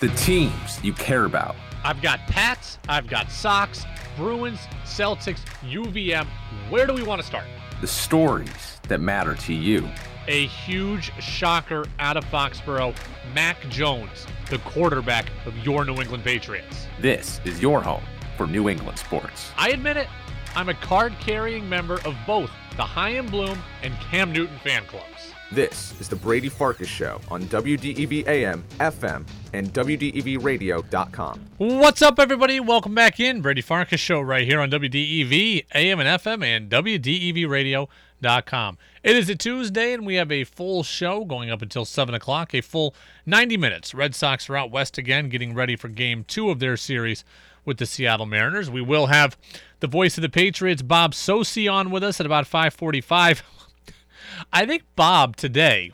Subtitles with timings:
[0.00, 1.54] The teams you care about.
[1.84, 3.84] I've got Pats, I've got Sox,
[4.16, 6.26] Bruins, Celtics, UVM.
[6.70, 7.44] Where do we want to start?
[7.82, 9.86] The stories that matter to you.
[10.26, 12.96] A huge shocker out of Foxborough.
[13.34, 16.86] Mac Jones, the quarterback of your New England Patriots.
[16.98, 18.02] This is your home
[18.38, 19.50] for New England sports.
[19.58, 20.08] I admit it,
[20.56, 25.19] I'm a card carrying member of both the Chaim Bloom and Cam Newton fan clubs.
[25.52, 31.40] This is the Brady Farkas Show on WDEV AM, FM, and WDEVradio.com.
[31.58, 32.60] What's up, everybody?
[32.60, 33.42] Welcome back in.
[33.42, 38.78] Brady Farkas Show right here on WDEV AM and FM and WDEVradio.com.
[39.02, 42.54] It is a Tuesday, and we have a full show going up until 7 o'clock,
[42.54, 42.94] a full
[43.26, 43.92] 90 minutes.
[43.92, 47.24] Red Sox are out west again, getting ready for game two of their series
[47.64, 48.70] with the Seattle Mariners.
[48.70, 49.36] We will have
[49.80, 53.42] the voice of the Patriots, Bob Socci, on with us at about 545.
[54.52, 55.92] I think Bob today,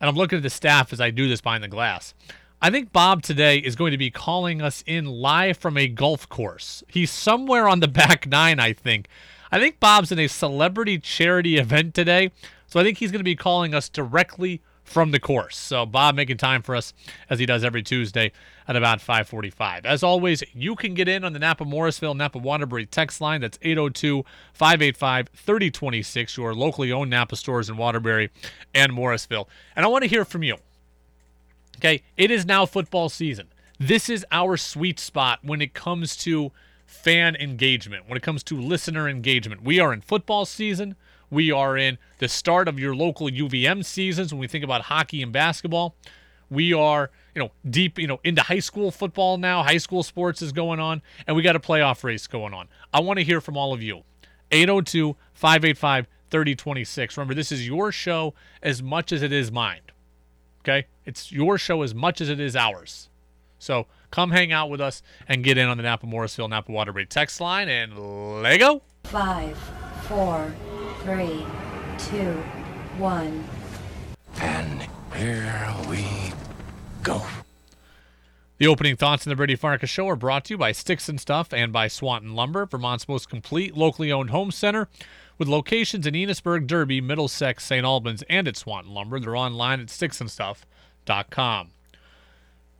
[0.00, 2.14] and I'm looking at the staff as I do this behind the glass.
[2.62, 6.28] I think Bob today is going to be calling us in live from a golf
[6.28, 6.84] course.
[6.88, 9.08] He's somewhere on the back nine, I think.
[9.50, 12.30] I think Bob's in a celebrity charity event today,
[12.68, 15.56] so I think he's going to be calling us directly from the course.
[15.56, 16.92] So Bob making time for us
[17.28, 18.32] as he does every Tuesday
[18.68, 19.86] at about 545.
[19.86, 23.40] As always, you can get in on the Napa Morrisville, Napa Waterbury text line.
[23.40, 28.30] That's 802-585-3026, your locally owned Napa stores in Waterbury
[28.74, 29.48] and Morrisville.
[29.74, 30.56] And I want to hear from you.
[31.78, 33.48] Okay, it is now football season.
[33.80, 36.52] This is our sweet spot when it comes to
[36.86, 39.64] fan engagement, when it comes to listener engagement.
[39.64, 40.94] We are in football season.
[41.34, 45.20] We are in the start of your local UVM seasons when we think about hockey
[45.20, 45.96] and basketball.
[46.48, 49.64] We are, you know, deep, you know, into high school football now.
[49.64, 52.68] High school sports is going on, and we got a playoff race going on.
[52.92, 54.04] I want to hear from all of you.
[54.52, 57.16] 802 585 3026.
[57.16, 59.80] Remember, this is your show as much as it is mine.
[60.60, 60.86] Okay?
[61.04, 63.08] It's your show as much as it is ours.
[63.58, 67.06] So come hang out with us and get in on the Napa Morrisville Napa Waterbury
[67.06, 68.82] text line and Lego.
[69.02, 69.58] Five,
[70.04, 70.54] four,
[71.04, 71.44] three,
[71.98, 72.32] two,
[72.96, 73.44] one.
[74.40, 76.32] And here we
[77.02, 77.22] go.
[78.56, 81.20] The opening thoughts in the Brady Farkas Show are brought to you by Sticks and
[81.20, 84.88] Stuff and by Swanton Lumber, Vermont's most complete locally owned home center,
[85.36, 87.84] with locations in Enosburg, Derby, Middlesex, St.
[87.84, 89.20] Albans, and at Swanton Lumber.
[89.20, 91.68] They're online at sticksandstuff.com.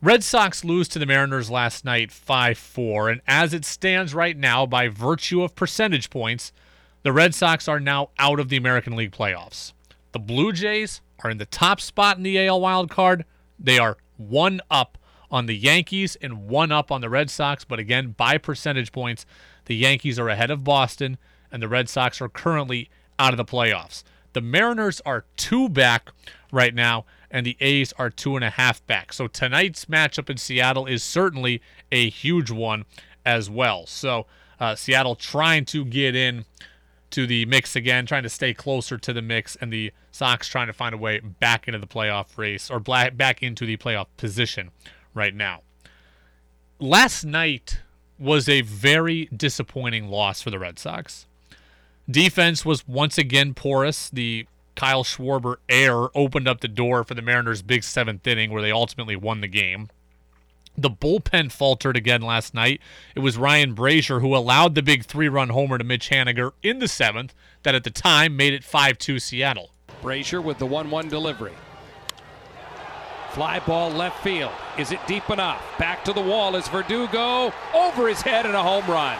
[0.01, 4.35] Red Sox lose to the Mariners last night 5 4, and as it stands right
[4.35, 6.51] now, by virtue of percentage points,
[7.05, 9.73] the Red Sox are now out of the American League playoffs.
[10.11, 13.25] The Blue Jays are in the top spot in the AL wild card.
[13.59, 14.97] They are one up
[15.29, 19.23] on the Yankees and one up on the Red Sox, but again, by percentage points,
[19.65, 21.19] the Yankees are ahead of Boston
[21.51, 22.89] and the Red Sox are currently
[23.19, 24.01] out of the playoffs.
[24.33, 26.09] The Mariners are two back
[26.51, 29.13] right now, and the A's are two and a half back.
[29.13, 31.61] So tonight's matchup in Seattle is certainly
[31.91, 32.85] a huge one
[33.23, 33.85] as well.
[33.85, 34.25] So
[34.59, 36.45] uh, Seattle trying to get in
[37.15, 40.67] to the mix again, trying to stay closer to the mix, and the Sox trying
[40.67, 44.71] to find a way back into the playoff race or back into the playoff position
[45.13, 45.61] right now.
[46.77, 47.79] Last night
[48.19, 51.25] was a very disappointing loss for the Red Sox.
[52.11, 54.09] Defense was once again porous.
[54.09, 54.45] The
[54.75, 58.73] Kyle Schwarber error opened up the door for the Mariners' big seventh inning, where they
[58.73, 59.87] ultimately won the game.
[60.77, 62.81] The bullpen faltered again last night.
[63.15, 66.79] It was Ryan Brasier who allowed the big three run homer to Mitch Haniger in
[66.79, 69.71] the seventh, that at the time made it 5 2 Seattle.
[70.01, 71.53] Brasier with the 1 1 delivery.
[73.31, 74.51] Fly ball left field.
[74.77, 75.61] Is it deep enough?
[75.77, 79.17] Back to the wall is Verdugo over his head and a home run.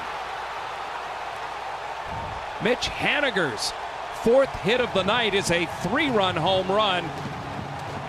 [2.64, 3.74] Mitch Haniger's
[4.24, 7.04] fourth hit of the night is a three run home run.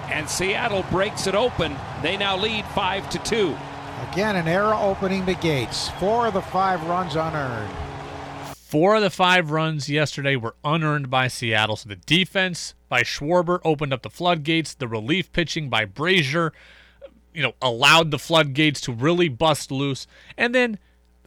[0.08, 1.76] And Seattle breaks it open.
[2.02, 3.56] They now lead 5 to 2.
[4.12, 5.88] Again, an error opening the gates.
[5.98, 7.72] Four of the five runs unearned.
[8.54, 11.76] Four of the five runs yesterday were unearned by Seattle.
[11.76, 14.74] So the defense by Schwarber opened up the floodgates.
[14.74, 16.50] The relief pitching by Brasier,
[17.32, 20.06] you know, allowed the floodgates to really bust loose.
[20.36, 20.78] And then,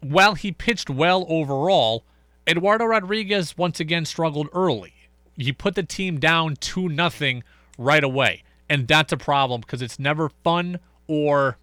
[0.01, 2.03] while he pitched well overall,
[2.47, 4.93] Eduardo Rodriguez once again struggled early.
[5.35, 7.43] He put the team down 2 nothing
[7.77, 8.43] right away.
[8.69, 11.57] And that's a problem because it's never fun or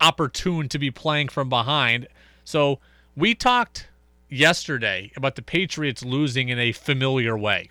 [0.00, 2.06] opportune to be playing from behind.
[2.44, 2.80] So
[3.16, 3.88] we talked
[4.28, 7.70] yesterday about the Patriots losing in a familiar way.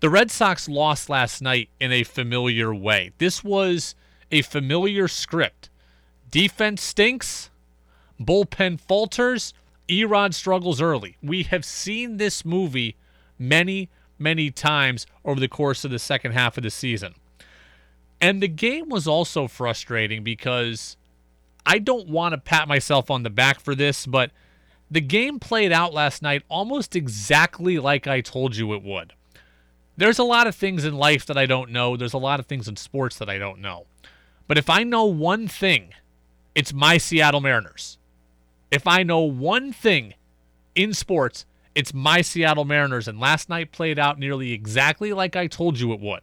[0.00, 3.12] The Red Sox lost last night in a familiar way.
[3.18, 3.94] This was
[4.30, 5.70] a familiar script.
[6.30, 7.50] Defense stinks,
[8.20, 9.54] bullpen falters,
[9.88, 11.16] Erod struggles early.
[11.22, 12.96] We have seen this movie
[13.38, 13.88] many,
[14.18, 17.14] many times over the course of the second half of the season.
[18.20, 20.96] And the game was also frustrating because
[21.64, 24.30] I don't want to pat myself on the back for this, but
[24.90, 29.12] the game played out last night almost exactly like I told you it would.
[29.96, 31.96] There's a lot of things in life that I don't know.
[31.96, 33.86] There's a lot of things in sports that I don't know.
[34.46, 35.92] But if I know one thing,
[36.54, 37.98] it's my Seattle Mariners.
[38.70, 40.14] If I know one thing
[40.74, 43.08] in sports, it's my Seattle Mariners.
[43.08, 46.22] And last night played out nearly exactly like I told you it would.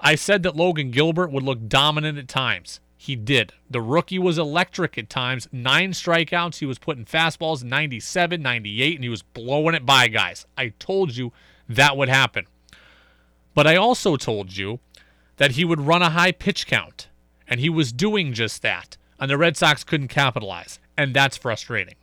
[0.00, 2.80] I said that Logan Gilbert would look dominant at times.
[2.96, 3.52] He did.
[3.70, 5.48] The rookie was electric at times.
[5.52, 6.58] Nine strikeouts.
[6.58, 10.46] He was putting fastballs 97, 98, and he was blowing it by guys.
[10.56, 11.32] I told you
[11.68, 12.46] that would happen.
[13.54, 14.80] But I also told you
[15.36, 17.08] that he would run a high pitch count,
[17.48, 21.94] and he was doing just that, and the Red Sox couldn't capitalize, and that's frustrating.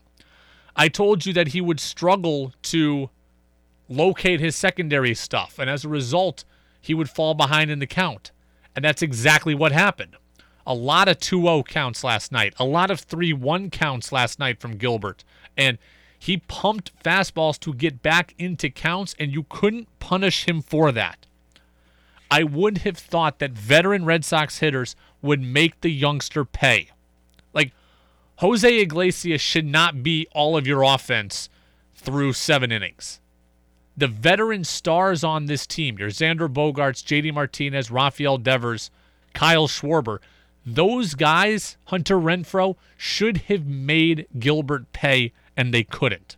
[0.76, 3.10] I told you that he would struggle to
[3.88, 6.44] locate his secondary stuff, and as a result,
[6.88, 8.32] he would fall behind in the count.
[8.74, 10.16] And that's exactly what happened.
[10.66, 14.40] A lot of 2 0 counts last night, a lot of 3 1 counts last
[14.40, 15.26] night from Gilbert.
[15.58, 15.78] And
[16.18, 21.26] he pumped fastballs to get back into counts, and you couldn't punish him for that.
[22.32, 26.92] I would have thought that veteran Red Sox hitters would make the youngster pay.
[27.54, 27.74] Like,
[28.38, 31.50] Jose Iglesias should not be all of your offense
[31.96, 33.20] through seven innings.
[33.98, 38.92] The veteran stars on this team, your Xander Bogaerts, JD Martinez, Rafael Devers,
[39.34, 40.20] Kyle Schwarber,
[40.66, 46.36] those guys, Hunter Renfroe, should have made Gilbert pay, and they couldn't.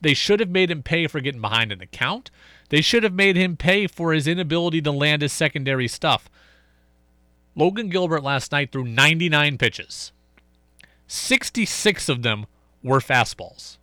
[0.00, 2.30] They should have made him pay for getting behind in the count.
[2.68, 6.30] They should have made him pay for his inability to land his secondary stuff.
[7.56, 10.12] Logan Gilbert last night threw 99 pitches.
[11.08, 12.46] 66 of them
[12.82, 13.78] were fastballs.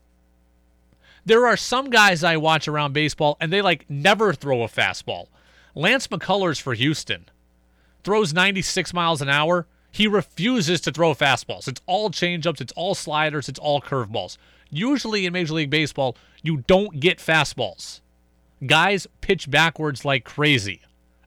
[1.27, 5.27] There are some guys I watch around baseball and they like never throw a fastball.
[5.75, 7.25] Lance McCullers for Houston
[8.05, 9.67] throws 96 miles an hour.
[9.91, 11.67] He refuses to throw fastballs.
[11.67, 14.37] It's all changeups, it's all sliders, it's all curveballs.
[14.69, 17.99] Usually in Major League Baseball, you don't get fastballs.
[18.65, 20.79] Guys pitch backwards like crazy.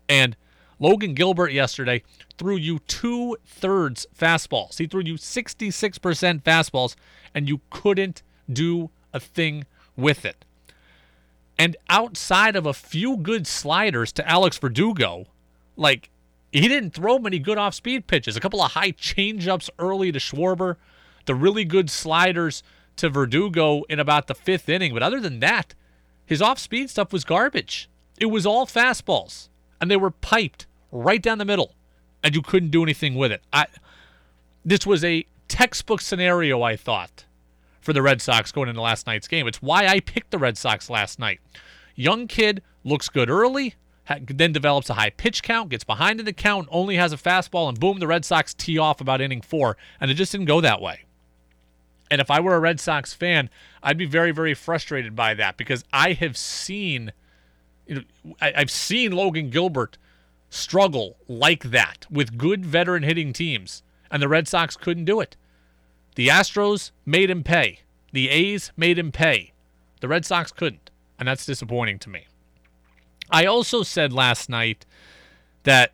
[0.09, 0.35] And
[0.79, 2.03] Logan Gilbert yesterday
[2.39, 4.79] threw you two thirds fastballs.
[4.79, 6.97] He threw you 66% fastballs,
[7.35, 9.67] and you couldn't do a thing
[10.01, 10.45] with it.
[11.59, 15.27] And outside of a few good sliders to Alex Verdugo,
[15.77, 16.11] like
[16.53, 18.37] he didn't throw many good off speed pitches.
[18.37, 20.77] A couple of high changeups early to Schwarber,
[21.27, 22.63] the really good sliders
[22.97, 24.93] to Verdugo in about the fifth inning.
[24.93, 25.75] But other than that,
[26.25, 27.89] his off speed stuff was garbage.
[28.19, 29.49] It was all fastballs,
[29.81, 31.75] and they were piped right down the middle,
[32.23, 33.43] and you couldn't do anything with it.
[33.53, 33.67] I,
[34.65, 37.25] this was a textbook scenario, I thought,
[37.81, 39.47] for the Red Sox going into last night's game.
[39.47, 41.41] It's why I picked the Red Sox last night.
[41.95, 43.75] Young kid looks good early,
[44.27, 47.69] then develops a high pitch count, gets behind in the count, only has a fastball,
[47.69, 50.61] and boom, the Red Sox tee off about inning four, and it just didn't go
[50.61, 51.05] that way.
[52.11, 53.51] And if I were a Red Sox fan,
[53.83, 57.13] I'd be very, very frustrated by that because I have seen,
[57.87, 59.97] you know, I, I've seen Logan Gilbert
[60.49, 65.37] struggle like that with good veteran hitting teams, and the Red Sox couldn't do it.
[66.21, 67.79] The Astros made him pay.
[68.13, 69.55] The A's made him pay.
[70.03, 72.27] The Red Sox couldn't, and that's disappointing to me.
[73.31, 74.85] I also said last night
[75.63, 75.93] that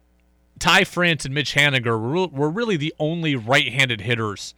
[0.58, 4.56] Ty France and Mitch Haniger were really the only right-handed hitters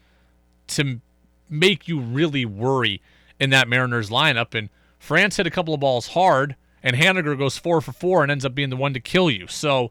[0.69, 1.03] to
[1.51, 3.03] make you really worry
[3.39, 4.55] in that Mariners lineup.
[4.55, 8.33] And France hit a couple of balls hard, and Haniger goes four for four and
[8.33, 9.47] ends up being the one to kill you.
[9.47, 9.91] So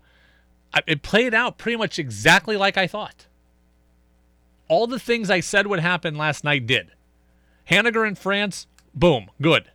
[0.88, 3.28] it played out pretty much exactly like I thought.
[4.68, 6.92] All the things I said would happen last night did.
[7.70, 9.72] Haniger in France, boom, good.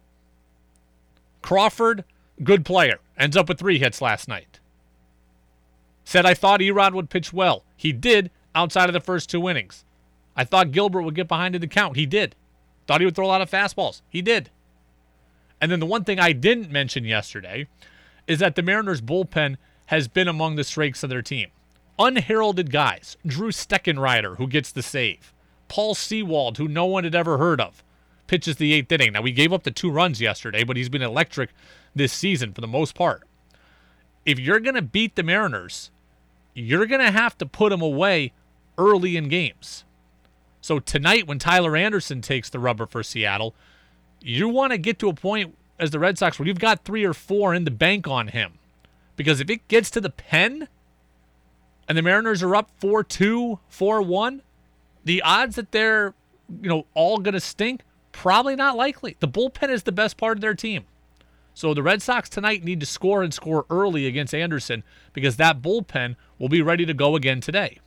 [1.41, 2.05] Crawford,
[2.43, 4.61] good player, ends up with three hits last night.
[6.05, 7.65] Said I thought Erod would pitch well.
[7.77, 9.85] He did outside of the first two innings.
[10.37, 11.97] I thought Gilbert would get behind in the count.
[11.97, 12.35] He did.
[12.87, 14.03] Thought he would throw a lot of fastballs.
[14.09, 14.51] He did.
[15.61, 17.69] And then the one thing I didn't mention yesterday
[18.27, 19.57] is that the Mariners bullpen
[19.87, 21.51] has been among the strengths of their team.
[22.03, 23.17] Unheralded guys.
[23.25, 25.33] Drew Steckenrider, who gets the save.
[25.69, 27.85] Paul Sewald, who no one had ever heard of,
[28.27, 29.13] pitches the eighth inning.
[29.13, 31.51] Now, we gave up the two runs yesterday, but he's been electric
[31.95, 33.23] this season for the most part.
[34.27, 35.93] If you're going to beat the Mariners,
[36.55, 38.33] you're going to have to put them away
[38.77, 39.85] early in games.
[40.61, 43.55] So tonight, when Tyler Anderson takes the rubber for Seattle,
[44.21, 47.05] you want to get to a point as the Red Sox where you've got three
[47.05, 48.59] or four in the bank on him.
[49.15, 50.67] Because if it gets to the pen
[51.89, 54.43] and the Mariners are up 4 2, 4 1,
[55.05, 56.15] the odds that they're,
[56.61, 59.17] you know, all going to stink, probably not likely.
[59.21, 60.85] The bullpen is the best part of their team.
[61.55, 65.61] So the Red Sox tonight need to score and score early against Anderson because that
[65.61, 67.79] bullpen will be ready to go again today.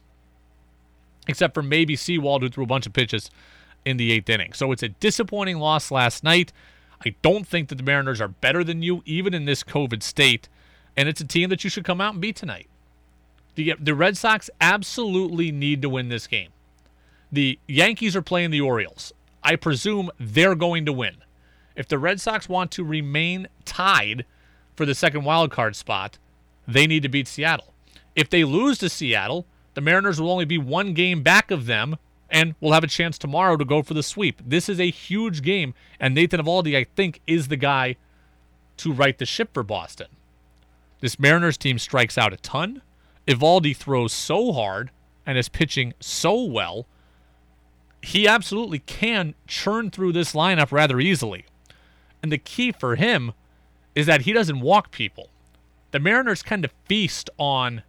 [1.28, 3.32] Except for maybe Sewald, who threw a bunch of pitches
[3.84, 4.54] in the eighth inning.
[4.54, 6.54] So it's a disappointing loss last night.
[7.04, 10.48] I don't think that the Mariners are better than you, even in this COVID state.
[10.96, 12.68] And it's a team that you should come out and beat tonight.
[13.56, 16.50] The, the Red Sox absolutely need to win this game.
[17.32, 19.14] The Yankees are playing the Orioles.
[19.44, 21.18] I presume they're going to win.
[21.76, 24.26] If the Red Sox want to remain tied
[24.76, 26.18] for the second wild card spot,
[26.68, 27.74] they need to beat Seattle.
[28.16, 31.98] If they lose to Seattle, the Mariners will only be one game back of them
[32.30, 34.42] and will have a chance tomorrow to go for the sweep.
[34.46, 37.98] This is a huge game, and Nathan Eovaldi, I think, is the guy
[38.78, 40.08] to right the ship for Boston.
[41.02, 42.82] This Mariners team strikes out a ton.
[43.28, 44.92] Eovaldi throws so hard
[45.26, 46.86] and is pitching so well.
[48.02, 51.46] He absolutely can churn through this lineup rather easily.
[52.22, 53.34] And the key for him
[53.96, 55.30] is that he doesn't walk people.
[55.92, 57.84] The Mariners kind of feast on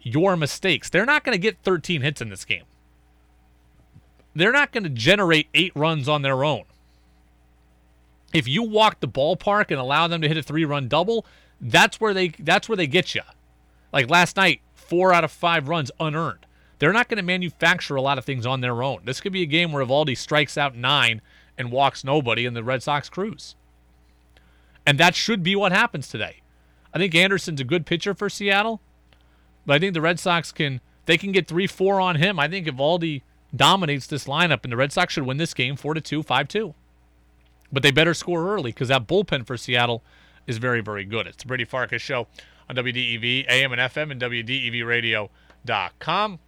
[0.00, 0.90] your mistakes.
[0.90, 2.64] They're not going to get 13 hits in this game.
[4.34, 6.64] They're not going to generate eight runs on their own.
[8.32, 11.26] If you walk the ballpark and allow them to hit a three-run double,
[11.60, 13.20] that's where they that's where they get you.
[13.92, 14.62] Like last night,
[14.92, 16.44] four out of five runs unearned.
[16.78, 19.00] They're not going to manufacture a lot of things on their own.
[19.06, 21.22] This could be a game where Eovaldi strikes out nine
[21.56, 23.56] and walks nobody, and the Red Sox cruise.
[24.84, 26.42] And that should be what happens today.
[26.92, 28.82] I think Anderson's a good pitcher for Seattle,
[29.64, 32.38] but I think the Red Sox can they can get three four on him.
[32.38, 33.22] I think Eovaldi
[33.56, 36.48] dominates this lineup, and the Red Sox should win this game four to two, five
[36.48, 36.74] two.
[37.72, 40.02] But they better score early because that bullpen for Seattle
[40.46, 41.26] is very, very good.
[41.26, 42.26] It's the Brady Farkas show
[42.78, 46.38] on WDEV, AM and FM, and WDEVradio.com.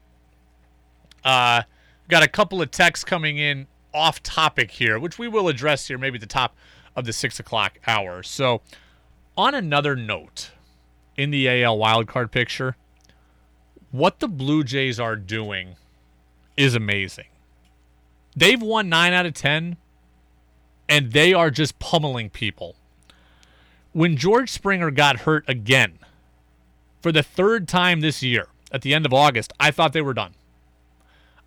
[1.25, 1.63] Uh,
[2.09, 5.99] got a couple of texts coming in off topic here, which we will address here,
[5.99, 6.57] maybe at the top
[6.97, 8.23] of the six o'clock hour.
[8.23, 8.63] So,
[9.37, 10.53] on another note,
[11.17, 12.77] in the AL wildcard picture,
[13.91, 15.77] what the Blue Jays are doing
[16.57, 17.27] is amazing.
[18.37, 19.77] They've won nine out of 10,
[20.89, 22.75] and they are just pummeling people.
[23.93, 25.99] When George Springer got hurt again
[27.05, 30.15] for the third time this year at the end of August, I thought they were
[30.15, 30.33] done.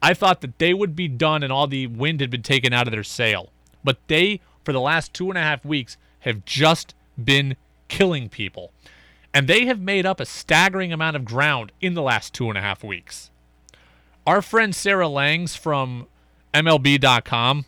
[0.04, 2.86] I thought that they would be done and all the wind had been taken out
[2.86, 3.50] of their sail.
[3.84, 7.56] But they, for the last two and a half weeks, have just been
[7.88, 8.72] killing people.
[9.34, 12.58] And they have made up a staggering amount of ground in the last two and
[12.60, 13.32] a half weeks.
[14.28, 16.06] Our friend Sarah Langs from
[16.54, 17.66] MLB.com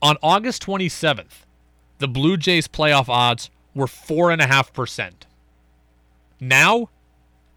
[0.00, 1.44] on August 27th,
[1.98, 5.26] the Blue Jays playoff odds were 4.5%.
[6.42, 6.88] Now,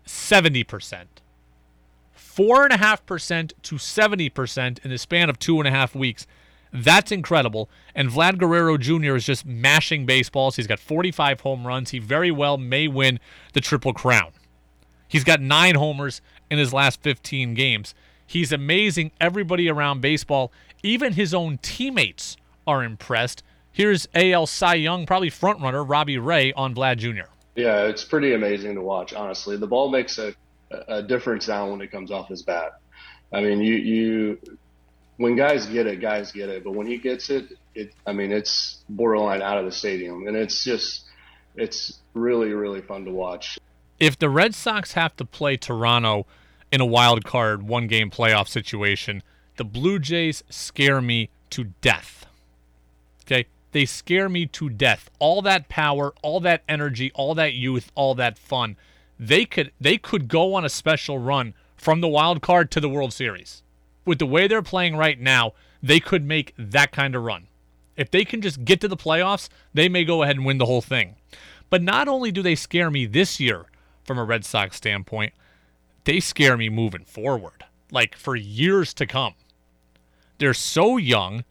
[0.06, 1.06] 70%.
[2.16, 6.28] 4.5% to 70% in the span of two and a half weeks.
[6.72, 7.68] That's incredible.
[7.96, 9.16] And Vlad Guerrero Jr.
[9.16, 10.58] is just mashing baseballs.
[10.58, 11.90] He's got 45 home runs.
[11.90, 13.20] He very well may win
[13.54, 14.34] the Triple Crown.
[15.08, 17.96] He's got nine homers in his last 15 games.
[18.28, 19.10] He's amazing.
[19.20, 20.52] Everybody around baseball,
[20.84, 22.38] even his own teammates,
[22.68, 23.42] are impressed.
[23.72, 27.32] Here's AL Cy Young, probably frontrunner Robbie Ray on Vlad Jr.
[27.56, 29.14] Yeah, it's pretty amazing to watch.
[29.14, 30.34] Honestly, the ball makes a,
[30.72, 32.80] a different sound when it comes off his bat.
[33.34, 34.40] I mean, you you
[35.18, 36.64] when guys get it, guys get it.
[36.64, 40.36] But when he gets it, it I mean, it's borderline out of the stadium, and
[40.36, 41.06] it's just
[41.56, 43.58] it's really really fun to watch.
[44.00, 46.26] If the Red Sox have to play Toronto
[46.72, 49.24] in a wild card one game playoff situation,
[49.56, 52.26] the Blue Jays scare me to death.
[53.24, 53.46] Okay?
[53.76, 55.10] They scare me to death.
[55.20, 58.78] All that power, all that energy, all that youth, all that fun.
[59.20, 62.88] They could they could go on a special run from the wild card to the
[62.88, 63.64] World Series.
[64.06, 67.48] With the way they're playing right now, they could make that kind of run.
[67.98, 70.68] If they can just get to the playoffs, they may go ahead and win the
[70.68, 71.18] whole thing.
[71.70, 73.66] But not only do they scare me this year
[74.06, 75.34] from a Red Sox standpoint,
[76.06, 79.34] they scare me moving forward, like for years to come.
[80.38, 81.44] They're so young.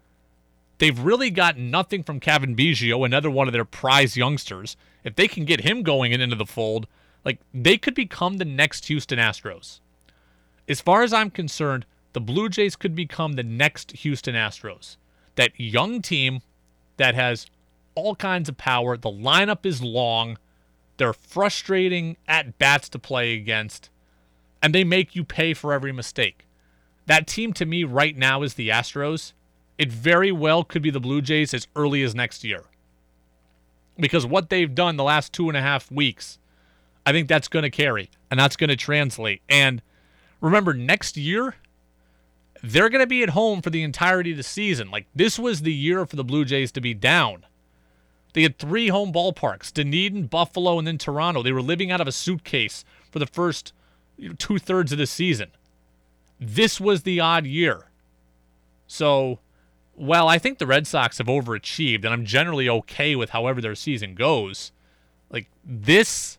[0.78, 4.76] They've really got nothing from Cavan Biggio, another one of their prize youngsters.
[5.04, 6.86] If they can get him going and into the fold,
[7.24, 9.80] like they could become the next Houston Astros.
[10.68, 14.96] As far as I'm concerned, the Blue Jays could become the next Houston Astros.
[15.36, 16.40] That young team
[16.96, 17.46] that has
[17.94, 18.96] all kinds of power.
[18.96, 20.38] The lineup is long.
[20.96, 23.90] They're frustrating at bats to play against,
[24.62, 26.46] and they make you pay for every mistake.
[27.06, 29.32] That team to me right now is the Astros.
[29.78, 32.64] It very well could be the Blue Jays as early as next year.
[33.98, 36.38] Because what they've done the last two and a half weeks,
[37.06, 39.42] I think that's going to carry and that's going to translate.
[39.48, 39.82] And
[40.40, 41.56] remember, next year,
[42.62, 44.90] they're going to be at home for the entirety of the season.
[44.90, 47.44] Like, this was the year for the Blue Jays to be down.
[48.32, 51.42] They had three home ballparks Dunedin, Buffalo, and then Toronto.
[51.42, 53.72] They were living out of a suitcase for the first
[54.16, 55.50] you know, two thirds of the season.
[56.40, 57.90] This was the odd year.
[58.86, 59.38] So,
[59.96, 63.74] well, I think the Red Sox have overachieved, and I'm generally okay with however their
[63.74, 64.72] season goes.
[65.30, 66.38] Like, this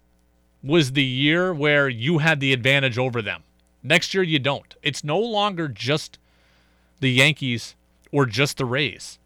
[0.61, 3.43] was the year where you had the advantage over them.
[3.83, 4.75] Next year, you don't.
[4.81, 6.17] It's no longer just
[6.99, 7.75] the Yankees
[8.11, 9.19] or just the Rays.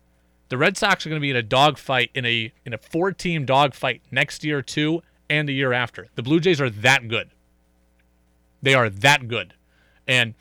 [0.50, 3.46] The Red Sox are going to be in a dogfight in a in a four-team
[3.46, 6.08] dogfight next year too, and the year after.
[6.16, 7.30] The Blue Jays are that good.
[8.62, 9.54] They are that good,
[10.08, 10.34] and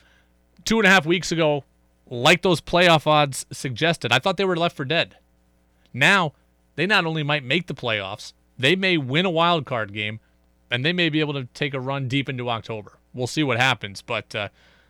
[0.65, 1.65] two and a half weeks ago,
[2.11, 5.17] like those playoff odds suggested, I thought they were left for dead.
[5.93, 6.33] Now
[6.77, 10.21] they not only might make the playoffs, they may win a wild card game,
[10.71, 12.99] and they may be able to take a run deep into October.
[13.15, 14.49] We'll see what happens, but uh,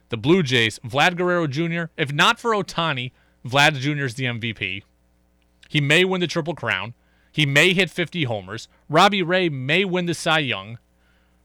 [0.09, 3.13] the Blue Jays, Vlad Guerrero Jr., if not for Ohtani,
[3.47, 4.05] Vlad Jr.
[4.05, 4.83] is the MVP.
[5.69, 6.95] He may win the Triple Crown.
[7.31, 8.69] He may hit 50 homers.
[8.89, 10.79] Robbie Ray may win the Cy Young.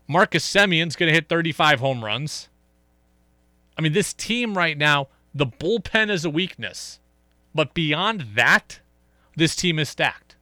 [0.08, 2.50] Marcus Semien's going to hit 35 home runs.
[3.78, 7.00] I mean, this team right now, the bullpen is a weakness.
[7.56, 8.80] But beyond that,
[9.36, 10.36] this team is stacked.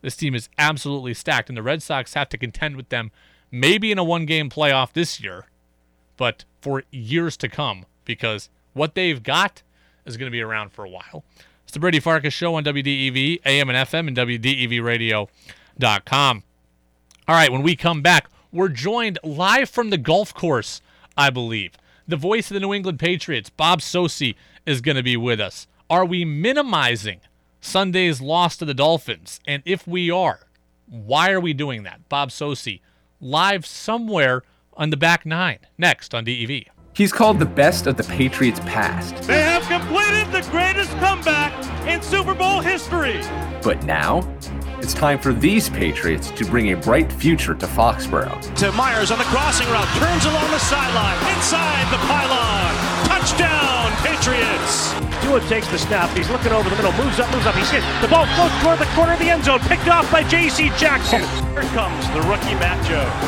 [0.00, 3.10] This team is absolutely stacked, and the Red Sox have to contend with them
[3.50, 5.46] maybe in a one game playoff this year,
[6.16, 9.62] but for years to come because what they've got
[10.04, 11.24] is going to be around for a while.
[11.62, 16.42] It's the Brady Farkas Show on WDEV, AM and FM, and WDEVradio.com.
[17.28, 20.82] All right, when we come back, we're joined live from the golf course,
[21.16, 21.74] I believe.
[22.08, 24.34] The voice of the New England Patriots, Bob Socci,
[24.66, 25.66] is going to be with us.
[25.88, 27.20] Are we minimizing
[27.60, 29.40] Sunday's loss to the Dolphins?
[29.46, 30.40] And if we are,
[30.86, 32.08] why are we doing that?
[32.08, 32.80] Bob Socci,
[33.20, 34.42] live somewhere
[34.74, 36.64] on the back nine, next on DEV.
[36.94, 39.14] He's called the best of the Patriots past.
[39.22, 41.52] They have completed the greatest comeback
[41.86, 43.20] in Super Bowl history.
[43.62, 44.20] But now,
[44.82, 48.34] it's time for these Patriots to bring a bright future to Foxborough.
[48.56, 52.74] To Meyers on the crossing route, turns along the sideline, inside the pylon.
[53.06, 54.92] Touchdown, Patriots.
[55.22, 56.10] Tua takes the snap.
[56.16, 57.54] He's looking over the middle, moves up, moves up.
[57.54, 57.84] He's hit.
[58.02, 60.70] The ball floats toward the corner of the end zone, picked off by J.C.
[60.76, 61.20] Jackson.
[61.54, 63.22] Here comes the rookie Mac Jones.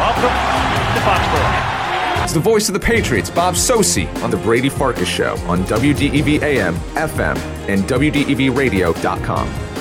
[0.00, 0.32] Welcome
[0.96, 2.24] to Foxborough.
[2.24, 6.42] It's the voice of the Patriots, Bob Socci, on The Brady Farkas Show on WDEV
[6.42, 7.36] AM, FM,
[7.68, 9.75] and WDEVradio.com.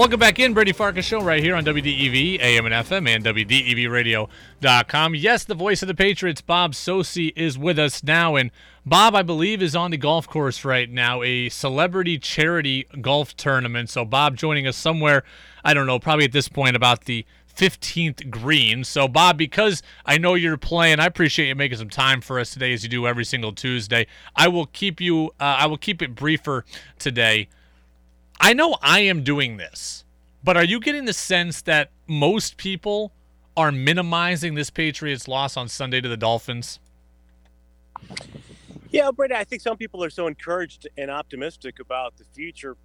[0.00, 5.14] Welcome back in, Brady Farkas Show, right here on WDEV, AM and FM, and WDEVradio.com.
[5.14, 8.34] Yes, the voice of the Patriots, Bob Socci, is with us now.
[8.34, 8.50] And
[8.86, 13.90] Bob, I believe, is on the golf course right now, a celebrity charity golf tournament.
[13.90, 15.22] So, Bob joining us somewhere,
[15.66, 18.84] I don't know, probably at this point about the 15th green.
[18.84, 22.52] So, Bob, because I know you're playing, I appreciate you making some time for us
[22.52, 24.06] today, as you do every single Tuesday.
[24.34, 25.26] I will keep you.
[25.38, 26.64] Uh, I will keep it briefer
[26.98, 27.48] today.
[28.40, 30.04] I know I am doing this,
[30.42, 33.12] but are you getting the sense that most people
[33.54, 36.80] are minimizing this Patriots loss on Sunday to the Dolphins?
[38.90, 42.76] Yeah, Brady, I think some people are so encouraged and optimistic about the future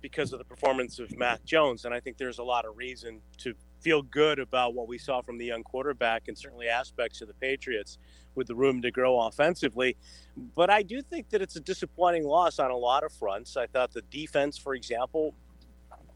[0.00, 1.84] because of the performance of Mac Jones.
[1.84, 5.22] And I think there's a lot of reason to feel good about what we saw
[5.22, 7.98] from the young quarterback and certainly aspects of the Patriots
[8.34, 9.96] with the room to grow offensively.
[10.54, 13.56] But I do think that it's a disappointing loss on a lot of fronts.
[13.56, 15.34] I thought the defense, for example,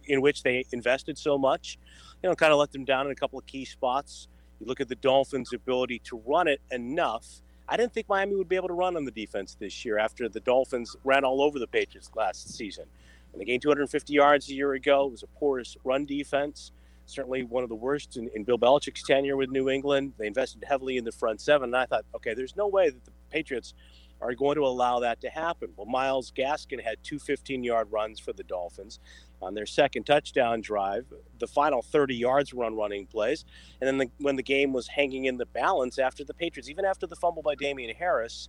[0.07, 1.79] in which they invested so much,
[2.23, 4.29] you know, kind of let them down in a couple of key spots.
[4.61, 7.41] You look at the Dolphins' ability to run it enough.
[7.69, 10.29] I didn't think Miami would be able to run on the defense this year after
[10.29, 12.85] the Dolphins ran all over the Patriots last season.
[13.33, 15.07] And they gained 250 yards a year ago.
[15.07, 16.73] It was a porous run defense
[17.07, 20.15] certainly one of the worst in, in, Bill Belichick's tenure with New England.
[20.19, 23.05] They invested heavily in the front seven, and I thought, okay, there's no way that
[23.05, 23.75] the Patriots
[24.21, 25.71] are going to allow that to happen.
[25.77, 29.01] Well, Myles Gaskin had two 15 yard runs for the Dolphins
[29.43, 31.05] on their second touchdown drive.
[31.39, 33.45] The final 30 yards were on running plays.
[33.81, 36.85] And then the, when the game was hanging in the balance after the Patriots, even
[36.85, 38.49] after the fumble by Damien Harris,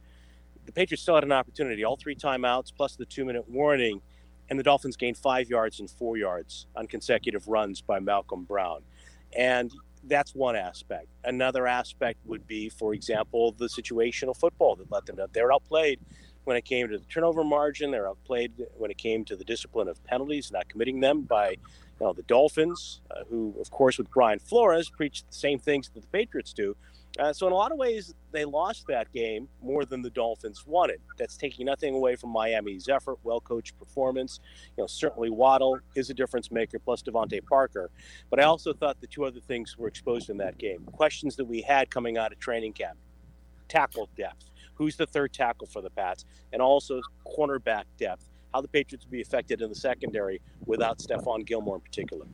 [0.65, 1.84] the Patriots still had an opportunity.
[1.84, 4.02] All three timeouts plus the two minute warning
[4.49, 8.81] and the Dolphins gained five yards and four yards on consecutive runs by Malcolm Brown.
[9.36, 9.71] And
[10.03, 11.08] that's one aspect.
[11.23, 15.27] Another aspect would be, for example, the situational football that let them down.
[15.34, 15.99] They were outplayed
[16.43, 17.91] when it came to the turnover margin.
[17.91, 21.58] They were outplayed when it came to the discipline of penalties, not committing them by
[21.99, 25.89] you know, the Dolphins, uh, who, of course, with Brian Flores, preached the same things
[25.89, 26.75] that the Patriots do.
[27.17, 30.65] Uh, so in a lot of ways, they lost that game more than the Dolphins
[30.65, 30.99] wanted.
[31.17, 34.39] That's taking nothing away from Miami's effort, well-coached performance.
[34.78, 37.89] You know, certainly Waddle is a difference maker, plus DeVante Parker.
[38.30, 40.84] But I also thought the two other things were exposed in that game.
[40.91, 42.97] Questions that we had coming out of training camp:
[43.69, 44.51] tackle depth.
[44.73, 46.25] Who's the third tackle for the Pats?
[46.51, 48.28] And also cornerback depth.
[48.56, 52.26] How the Patriots would be affected in the secondary without Stephon Gilmore in particular.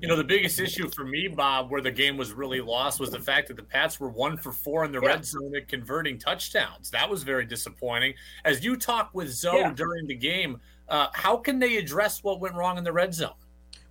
[0.00, 3.10] You know, the biggest issue for me, Bob, where the game was really lost was
[3.10, 5.10] the fact that the Pats were one for four in the yeah.
[5.10, 6.90] red zone at converting touchdowns.
[6.90, 8.14] That was very disappointing.
[8.44, 9.72] As you talk with Zoe yeah.
[9.72, 13.34] during the game, uh, how can they address what went wrong in the red zone?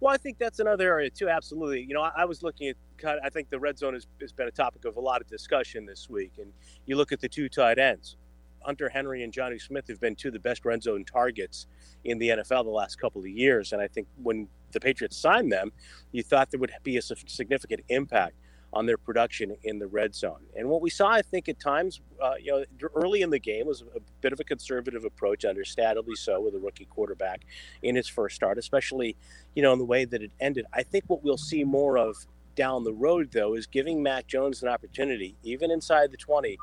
[0.01, 1.29] Well, I think that's another area too.
[1.29, 1.83] Absolutely.
[1.83, 2.75] You know, I, I was looking at.
[3.23, 5.85] I think the red zone has, has been a topic of a lot of discussion
[5.85, 6.51] this week, and
[6.85, 8.17] you look at the two tight ends.
[8.61, 11.67] Hunter Henry and Jonnu Smith have been two of the best red zone targets
[12.03, 13.73] in the NFL the last couple of years.
[13.73, 15.71] And I think when the Patriots signed them,
[16.11, 18.35] you thought there would be a significant impact
[18.73, 20.45] on their production in the red zone.
[20.55, 23.67] And what we saw, I think, at times, uh, you know, early in the game
[23.67, 27.41] was a bit of a conservative approach, understandably so, with a rookie quarterback
[27.81, 29.17] in his first start, especially,
[29.55, 30.65] you know, in the way that it ended.
[30.73, 32.15] I think what we'll see more of
[32.55, 36.57] down the road, though, is giving Mac Jones an opportunity, even inside the 20,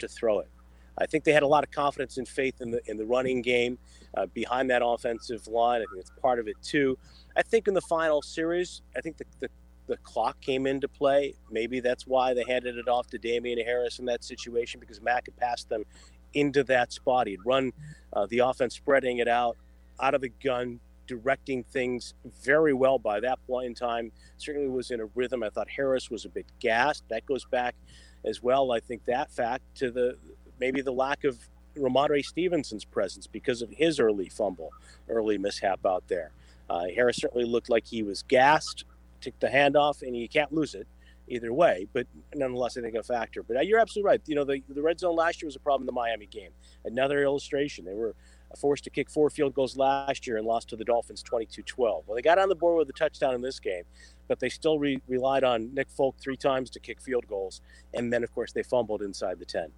[0.00, 0.48] to throw it.
[0.98, 3.42] I think they had a lot of confidence and faith in the in the running
[3.42, 3.78] game
[4.16, 5.82] uh, behind that offensive line.
[5.82, 6.98] I think it's part of it too.
[7.36, 9.48] I think in the final series, I think the, the,
[9.86, 11.34] the clock came into play.
[11.50, 15.26] Maybe that's why they handed it off to Damien Harris in that situation because Mac
[15.26, 15.84] had passed them
[16.34, 17.26] into that spot.
[17.26, 17.72] He'd run
[18.12, 19.56] uh, the offense, spreading it out
[20.00, 24.10] out of the gun, directing things very well by that point in time.
[24.38, 25.42] Certainly was in a rhythm.
[25.42, 27.04] I thought Harris was a bit gassed.
[27.08, 27.74] That goes back
[28.24, 28.72] as well.
[28.72, 30.16] I think that fact to the
[30.58, 31.38] maybe the lack of
[31.76, 34.70] Rhamondre Stevenson's presence because of his early fumble,
[35.08, 36.30] early mishap out there.
[36.70, 38.84] Uh, Harris certainly looked like he was gassed,
[39.20, 40.86] took the handoff, and you can't lose it
[41.28, 41.86] either way.
[41.92, 43.42] But nonetheless, I think a factor.
[43.42, 44.20] But uh, you're absolutely right.
[44.26, 46.50] You know, the, the red zone last year was a problem in the Miami game.
[46.84, 47.84] Another illustration.
[47.84, 48.14] They were
[48.56, 51.76] forced to kick four field goals last year and lost to the Dolphins 22-12.
[51.78, 53.82] Well, they got on the board with a touchdown in this game,
[54.28, 57.60] but they still re- relied on Nick Folk three times to kick field goals,
[57.92, 59.70] and then of course they fumbled inside the 10.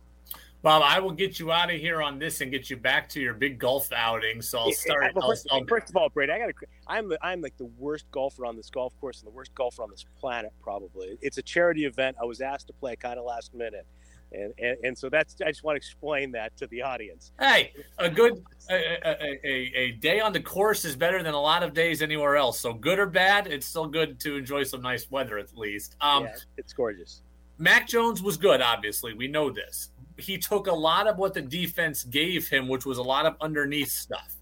[0.63, 3.21] Bob, I will get you out of here on this and get you back to
[3.21, 4.43] your big golf outing.
[4.43, 5.15] So I'll start.
[5.15, 6.55] Well, first, I'll, first, of all, Brady, I got to.
[6.89, 9.91] I'm I'm like the worst golfer on this golf course and the worst golfer on
[9.91, 10.53] this planet.
[10.63, 12.17] Probably, it's a charity event.
[12.21, 13.87] I was asked to play kind of last minute,
[14.33, 15.37] and, and and so that's.
[15.41, 17.33] I just want to explain that to the audience.
[17.39, 21.41] Hey, a good a, a, a, a day on the course is better than a
[21.41, 22.59] lot of days anywhere else.
[22.59, 25.97] So good or bad, it's still good to enjoy some nice weather at least.
[26.01, 27.23] Um, yeah, it's gorgeous.
[27.59, 28.61] Mac Jones was good.
[28.61, 32.87] Obviously, we know this he took a lot of what the defense gave him, which
[32.87, 34.37] was a lot of underneath stuff.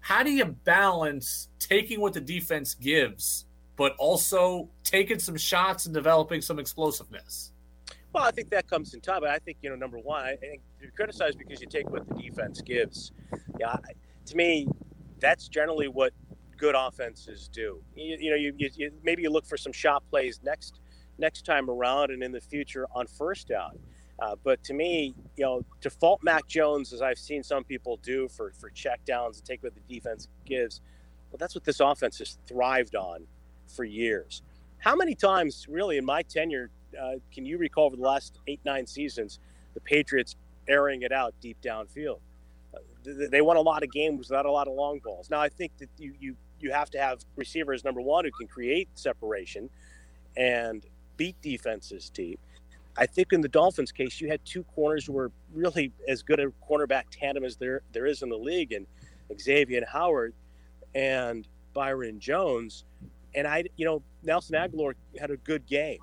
[0.00, 5.94] How do you balance taking what the defense gives, but also taking some shots and
[5.94, 7.52] developing some explosiveness?
[8.12, 9.20] Well, I think that comes in time.
[9.20, 10.36] But I think you know, number one,
[10.80, 13.12] you're criticized because you take what the defense gives.
[13.58, 13.76] Yeah,
[14.26, 14.66] to me,
[15.20, 16.12] that's generally what
[16.56, 17.82] good offenses do.
[17.94, 20.80] You, you know, you, you, maybe you look for some shot plays next
[21.18, 23.78] next time around and in the future on first down.
[24.20, 27.98] Uh, but to me, you know, to fault Mac Jones, as I've seen some people
[28.02, 30.80] do for for checkdowns and take what the defense gives,
[31.30, 33.26] well, that's what this offense has thrived on
[33.66, 34.42] for years.
[34.78, 38.60] How many times, really, in my tenure, uh, can you recall over the last eight
[38.64, 39.38] nine seasons,
[39.74, 40.36] the Patriots
[40.68, 42.18] airing it out deep downfield?
[42.74, 42.78] Uh,
[43.30, 45.30] they won a lot of games without a lot of long balls.
[45.30, 48.46] Now, I think that you you you have to have receivers number one who can
[48.46, 49.70] create separation
[50.36, 50.84] and
[51.16, 52.38] beat defenses deep
[52.96, 56.40] I think in the Dolphins' case, you had two corners who were really as good
[56.40, 58.86] a cornerback tandem as there there is in the league, and
[59.32, 60.34] Xavien Howard
[60.94, 62.84] and Byron Jones.
[63.34, 65.98] And I, you know, Nelson Agholor had a good game.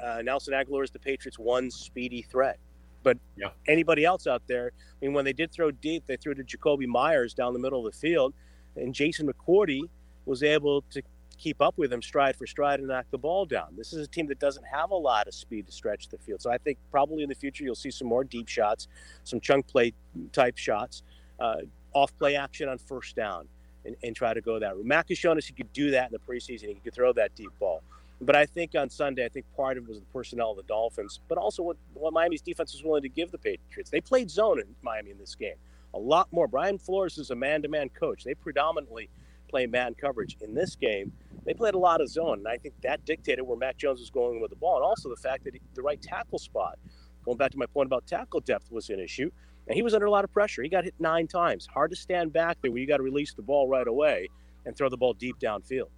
[0.00, 2.58] Uh, Nelson Agholor is the Patriots' one speedy threat.
[3.04, 3.50] But yeah.
[3.68, 6.86] anybody else out there, I mean, when they did throw deep, they threw to Jakobi
[6.86, 8.34] Meyers down the middle of the field,
[8.76, 9.82] and Jason McCourty
[10.24, 11.02] was able to
[11.38, 13.68] keep up with him stride for stride and knock the ball down.
[13.76, 16.42] This is a team that doesn't have a lot of speed to stretch the field.
[16.42, 18.88] So I think probably in the future you'll see some more deep shots,
[19.24, 19.92] some chunk play
[20.32, 21.02] type shots,
[21.40, 21.56] uh,
[21.92, 23.46] off play action on first down,
[23.84, 24.86] and, and try to go that route.
[24.86, 26.68] Mac has shown us he could do that in the preseason.
[26.68, 27.82] He could throw that deep ball.
[28.20, 30.62] But I think on Sunday, I think part of it was the personnel of the
[30.62, 33.90] Dolphins, but also what, what Miami's defense was willing to give the Patriots.
[33.90, 35.56] They played zone in Miami in this game
[35.94, 36.48] a lot more.
[36.48, 38.24] Brian Flores is a man to man coach.
[38.24, 39.08] They predominantly
[39.48, 40.36] play man coverage.
[40.40, 41.12] In this game,
[41.44, 44.10] they played a lot of zone, and I think that dictated where Mac Jones was
[44.10, 46.78] going with the ball, and also the fact that he, the right tackle spot,
[47.24, 49.30] going back to my point about tackle depth, was an issue.
[49.66, 50.62] And he was under a lot of pressure.
[50.62, 51.66] He got hit nine times.
[51.72, 54.28] Hard to stand back there when you got to release the ball right away
[54.66, 55.88] and throw the ball deep downfield.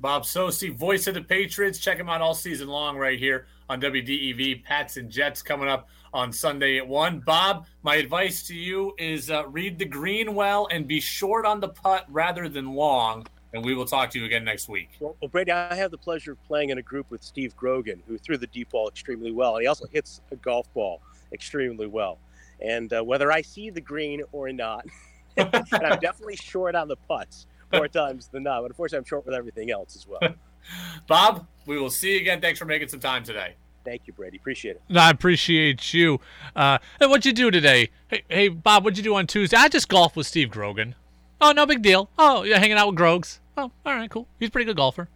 [0.00, 1.78] Bob Socci, voice of the Patriots.
[1.78, 4.62] Check him out all season long right here on WDEV.
[4.62, 7.20] Pats and Jets coming up on Sunday at 1.
[7.20, 11.58] Bob, my advice to you is uh, read the green well and be short on
[11.58, 13.26] the putt rather than long.
[13.52, 14.90] And we will talk to you again next week.
[15.00, 18.02] Well, well, Brady, I have the pleasure of playing in a group with Steve Grogan,
[18.06, 19.56] who threw the deep ball extremely well.
[19.56, 21.00] He also hits a golf ball
[21.32, 22.18] extremely well.
[22.60, 24.86] And uh, whether I see the green or not,
[25.36, 28.62] and I'm definitely short on the putts more times than not.
[28.62, 30.34] But unfortunately, I'm short with everything else as well.
[31.06, 32.40] Bob, we will see you again.
[32.40, 33.54] Thanks for making some time today.
[33.84, 34.36] Thank you, Brady.
[34.36, 34.82] Appreciate it.
[34.90, 36.20] No, I appreciate you.
[36.54, 37.88] Uh, hey, what'd you do today?
[38.08, 39.56] Hey, hey, Bob, what'd you do on Tuesday?
[39.56, 40.94] I just golfed with Steve Grogan.
[41.40, 42.10] Oh, no big deal.
[42.18, 43.38] Oh, you're hanging out with Grogs.
[43.56, 44.26] Oh, all right, cool.
[44.38, 45.08] He's a pretty good golfer.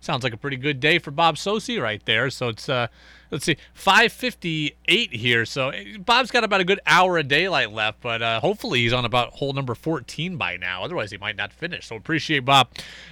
[0.00, 2.28] Sounds like a pretty good day for Bob Socci right there.
[2.30, 2.88] So it's uh,
[3.34, 5.44] let's see, 5:58 here.
[5.44, 8.92] So eh, Bob's got about a good hour of daylight left, but uh, hopefully he's
[8.92, 10.84] on about hole number 14 by now.
[10.84, 11.88] Otherwise, he might not finish.
[11.88, 12.68] So appreciate Bob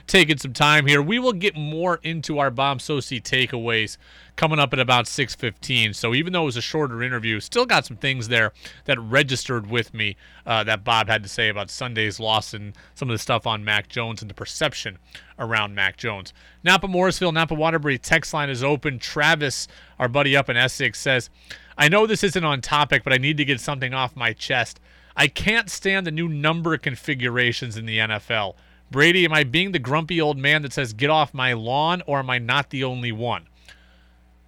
[0.07, 1.03] taking some time here.
[1.03, 3.99] We will get more into our Bob Socci takeaways
[4.37, 5.93] coming up at about 6:15.
[5.95, 8.53] So even though it was a shorter interview, still got some things there
[8.85, 13.11] that registered with me uh, that Bob had to say about Sunday's loss and some
[13.11, 14.99] of the stuff on Mac Jones and the perception
[15.39, 16.33] around Mac Jones.
[16.63, 18.99] Napa Morrisville, Napa Waterbury text line is open.
[18.99, 21.31] Travis, our buddy up in Essex, says,
[21.77, 24.81] "I know this isn't on topic, but I need to get something off my chest.
[25.17, 28.57] I can't stand the new number configurations in the NFL."
[28.93, 32.19] Brady, am I being the grumpy old man that says, get off my lawn, or
[32.19, 33.49] am I not the only one?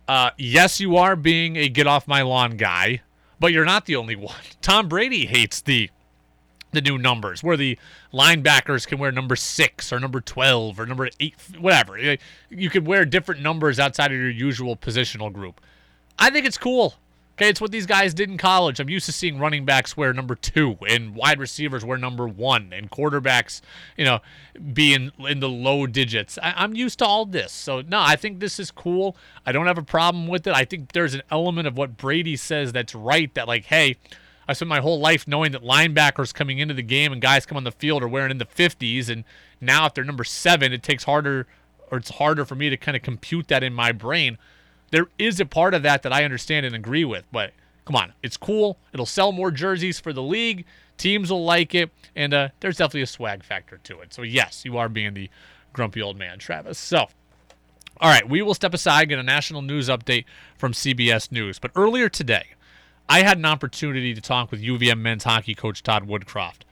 [0.06, 3.00] Uh, yes, you are being a get off my lawn guy,
[3.40, 4.36] but you're not the only one.
[4.60, 5.90] Tom Brady hates the
[6.74, 7.78] the new numbers where the
[8.12, 12.16] linebackers can wear number six or number 12 or number eight, whatever.
[12.50, 15.60] You could wear different numbers outside of your usual positional group.
[16.18, 16.94] I think it's cool.
[17.36, 18.78] Okay, it's what these guys did in college.
[18.78, 22.72] I'm used to seeing running backs wear number two and wide receivers wear number one
[22.72, 23.60] and quarterbacks,
[23.96, 24.20] you know,
[24.72, 26.38] being in the low digits.
[26.40, 27.50] I, am used to all this.
[27.50, 29.16] So, no, I think this is cool.
[29.44, 30.54] I don't have a problem with it.
[30.54, 33.96] I think there's an element of what Brady says that's right that, like, hey,
[34.46, 37.56] I spent my whole life knowing that linebackers coming into the game and guys come
[37.56, 39.08] on the field are wearing in the 50s.
[39.08, 39.24] And
[39.60, 41.46] now, if they're number seven, it takes harder
[41.90, 44.38] or it's harder for me to kind of compute that in my brain
[44.94, 47.24] there is a part of that that I understand and agree with.
[47.32, 47.52] But
[47.84, 48.78] come on, it's cool.
[48.92, 50.64] It'll sell more jerseys for the league.
[50.96, 54.14] Teams will like it, and uh, there's definitely a swag factor to it.
[54.14, 55.28] So yes, you are being the
[55.72, 56.78] grumpy old man, Travis.
[56.78, 57.06] So.
[58.00, 60.24] All right, we will step aside, get a national news update
[60.58, 61.60] from CBS News.
[61.60, 62.46] But earlier today,
[63.08, 66.62] I had an opportunity to talk with UVM men's hockey coach Todd Woodcroft.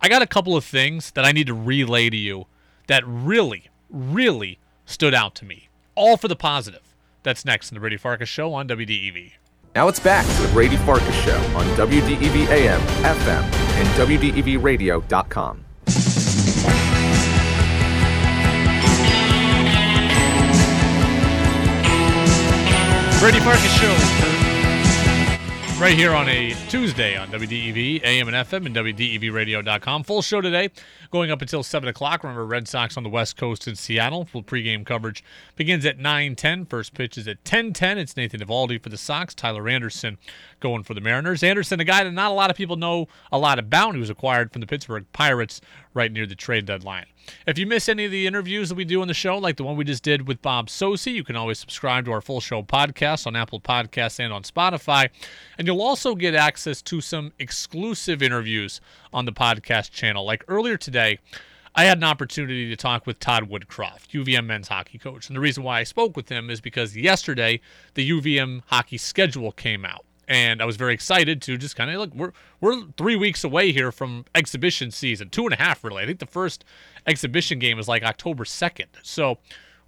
[0.00, 2.46] I got a couple of things that I need to relay to you
[2.86, 6.94] that really, really stood out to me, all for the positive.
[7.22, 9.32] That's next in the Brady Farkas Show on WDEV.
[9.74, 15.64] Now it's back to the Brady Farkas Show on WDEV AM, FM, and WDEVradio.com.
[23.20, 24.29] Brady Farkas Show
[25.80, 30.04] right here on a Tuesday on WDEV, AM and FM, and WDEVradio.com.
[30.04, 30.68] Full show today,
[31.10, 32.22] going up until 7 o'clock.
[32.22, 34.26] Remember, Red Sox on the West Coast in Seattle.
[34.26, 35.24] Full pregame coverage
[35.56, 36.68] begins at 9.10.
[36.68, 37.96] First pitch is at 10.10.
[37.96, 39.34] It's Nathan Eovaldi for the Sox.
[39.34, 40.18] Tyler Anderson
[40.60, 41.42] going for the Mariners.
[41.42, 43.94] Anderson, a guy that not a lot of people know a lot about.
[43.94, 45.62] He was acquired from the Pittsburgh Pirates
[45.94, 47.06] right near the trade deadline.
[47.46, 49.64] If you miss any of the interviews that we do on the show, like the
[49.64, 52.62] one we just did with Bob Socci, you can always subscribe to our full show
[52.62, 55.10] podcast on Apple Podcasts and on Spotify.
[55.58, 58.80] And you'll also get access to some exclusive interviews
[59.12, 60.24] on the podcast channel.
[60.24, 61.18] Like earlier today,
[61.74, 65.28] I had an opportunity to talk with Todd Woodcroft, UVM men's hockey coach.
[65.28, 67.60] And the reason why I spoke with him is because yesterday
[67.94, 71.96] the UVM hockey schedule came out and I was very excited to just kind of
[71.96, 72.14] look.
[72.14, 76.02] We're we're three weeks away here from exhibition season, two and a half really.
[76.02, 76.64] I think the first
[77.06, 79.38] exhibition game is like October second, so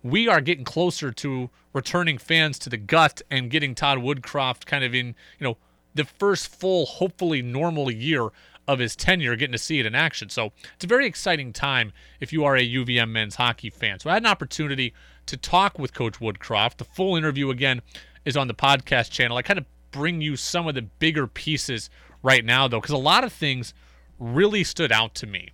[0.02, 4.84] we are getting closer to returning fans to the gut and getting Todd Woodcroft kind
[4.84, 5.56] of in you know
[5.94, 8.28] the first full, hopefully normal year
[8.66, 10.28] of his tenure, getting to see it in action.
[10.28, 14.00] So it's a very exciting time if you are a UVM men's hockey fan.
[14.00, 14.94] So I had an opportunity
[15.26, 16.78] to talk with Coach Woodcroft.
[16.78, 17.82] The full interview again
[18.24, 19.36] is on the podcast channel.
[19.36, 21.90] I kind of bring you some of the bigger pieces
[22.22, 23.74] right now, though, because a lot of things
[24.18, 25.50] really stood out to me.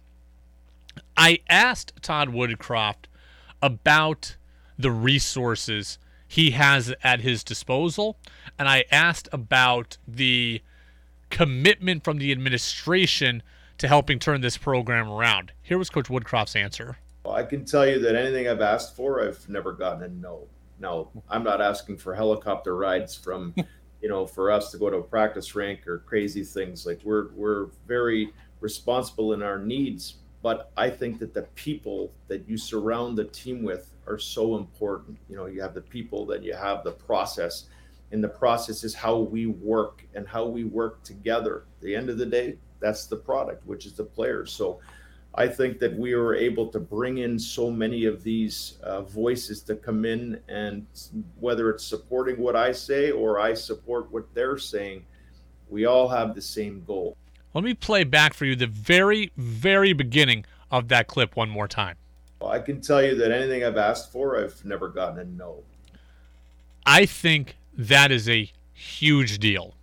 [1.16, 3.06] I asked Todd Woodcroft
[3.62, 4.36] about
[4.78, 8.16] the resources he has at his disposal,
[8.58, 10.62] and I asked about the
[11.30, 13.42] commitment from the administration
[13.78, 15.52] to helping turn this program around.
[15.62, 16.98] Here was Coach Woodcroft's answer.
[17.24, 20.46] Well, I can tell you that anything I've asked for, I've never gotten a no.
[20.80, 23.54] Now, I'm not asking for helicopter rides from
[24.00, 26.86] you know, for us to go to a practice rink or crazy things.
[26.86, 32.48] Like we're we're very responsible in our needs, but I think that the people that
[32.48, 35.18] you surround the team with are so important.
[35.28, 37.66] You know, you have the people, then you have the process,
[38.12, 41.64] and the process is how we work and how we work together.
[41.78, 44.52] At the end of the day, that's the product, which is the players.
[44.52, 44.80] So
[45.38, 49.62] I think that we were able to bring in so many of these uh, voices
[49.62, 50.84] to come in, and
[51.38, 55.04] whether it's supporting what I say or I support what they're saying,
[55.70, 57.16] we all have the same goal.
[57.54, 61.68] Let me play back for you the very, very beginning of that clip one more
[61.68, 61.94] time.
[62.40, 65.62] Well, I can tell you that anything I've asked for, I've never gotten a no.
[66.84, 69.76] I think that is a huge deal.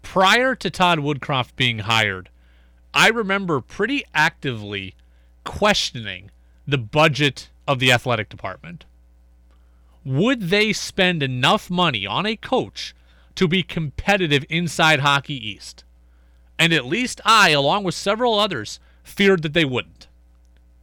[0.00, 2.30] Prior to Todd Woodcroft being hired,
[2.94, 4.94] I remember pretty actively
[5.42, 6.30] questioning
[6.66, 8.84] the budget of the athletic department.
[10.04, 12.94] Would they spend enough money on a coach
[13.34, 15.82] to be competitive inside Hockey East?
[16.58, 20.06] And at least I, along with several others, feared that they wouldn't.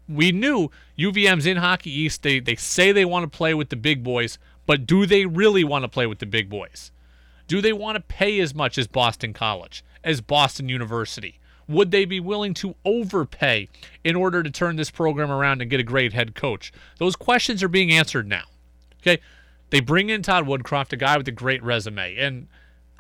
[0.10, 2.24] We knew UVM's in Hockey East.
[2.24, 5.64] They, they say they want to play with the big boys, but do they really
[5.64, 6.92] want to play with the big boys?
[7.48, 11.40] Do they want to pay as much as Boston College, as Boston University?
[11.72, 13.70] Would they be willing to overpay
[14.04, 16.74] in order to turn this program around and get a great head coach?
[16.98, 18.44] Those questions are being answered now.
[19.02, 19.22] Okay.
[19.70, 22.18] They bring in Todd Woodcroft, a guy with a great resume.
[22.18, 22.48] And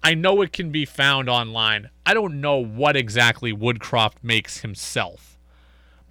[0.01, 1.89] I know it can be found online.
[2.05, 5.37] I don't know what exactly Woodcroft makes himself.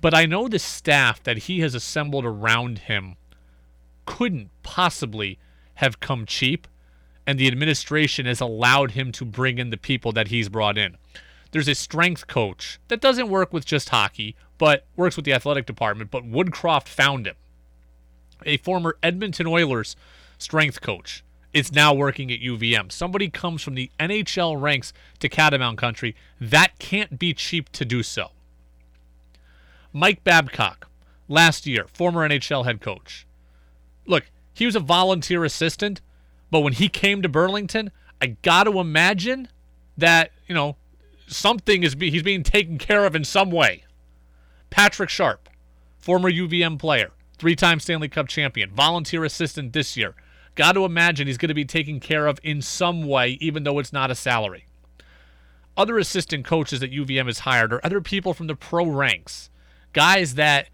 [0.03, 3.16] But I know the staff that he has assembled around him
[4.05, 5.38] couldn't possibly
[5.77, 6.68] have come cheap.
[7.27, 10.96] And the administration has allowed him to bring in the people that he's brought in
[11.51, 15.67] there's a strength coach that doesn't work with just hockey, but works with the athletic
[15.67, 16.11] department.
[16.11, 17.37] But Woodcroft found him.
[18.47, 19.97] A former Edmonton Oilers
[20.39, 22.93] strength coach is now working at UVM.
[22.93, 26.15] Somebody comes from the NHL ranks to Catamount Country.
[26.41, 28.31] That can't be cheap to do so.
[29.93, 30.89] Mike Babcock,
[31.29, 33.27] last year, former NHL head coach.
[34.07, 36.01] Look, he was a volunteer assistant,
[36.51, 37.91] but when he came to Burlington,
[38.23, 39.49] I got to imagine
[39.97, 40.77] that, you know,
[41.31, 43.85] something is be, he's being taken care of in some way.
[44.69, 45.49] Patrick Sharp,
[45.99, 50.14] former UVM player, three-time Stanley Cup champion, volunteer assistant this year.
[50.55, 53.79] Got to imagine he's going to be taken care of in some way, even though
[53.79, 54.66] it's not a salary.
[55.77, 59.51] Other assistant coaches that UVM has hired are other people from the pro ranks,
[59.93, 60.69] guys that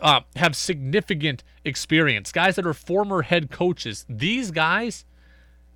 [0.00, 4.06] uh, have significant experience, guys that are former head coaches.
[4.08, 5.04] These guys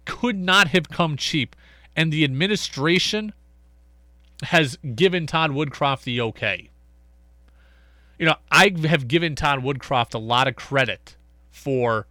[0.04, 1.54] could not have come cheap,
[1.94, 3.32] and the administration
[4.44, 6.70] has given Todd Woodcroft the okay.
[8.18, 11.16] You know, I have given Todd Woodcroft a lot of credit
[11.50, 12.06] for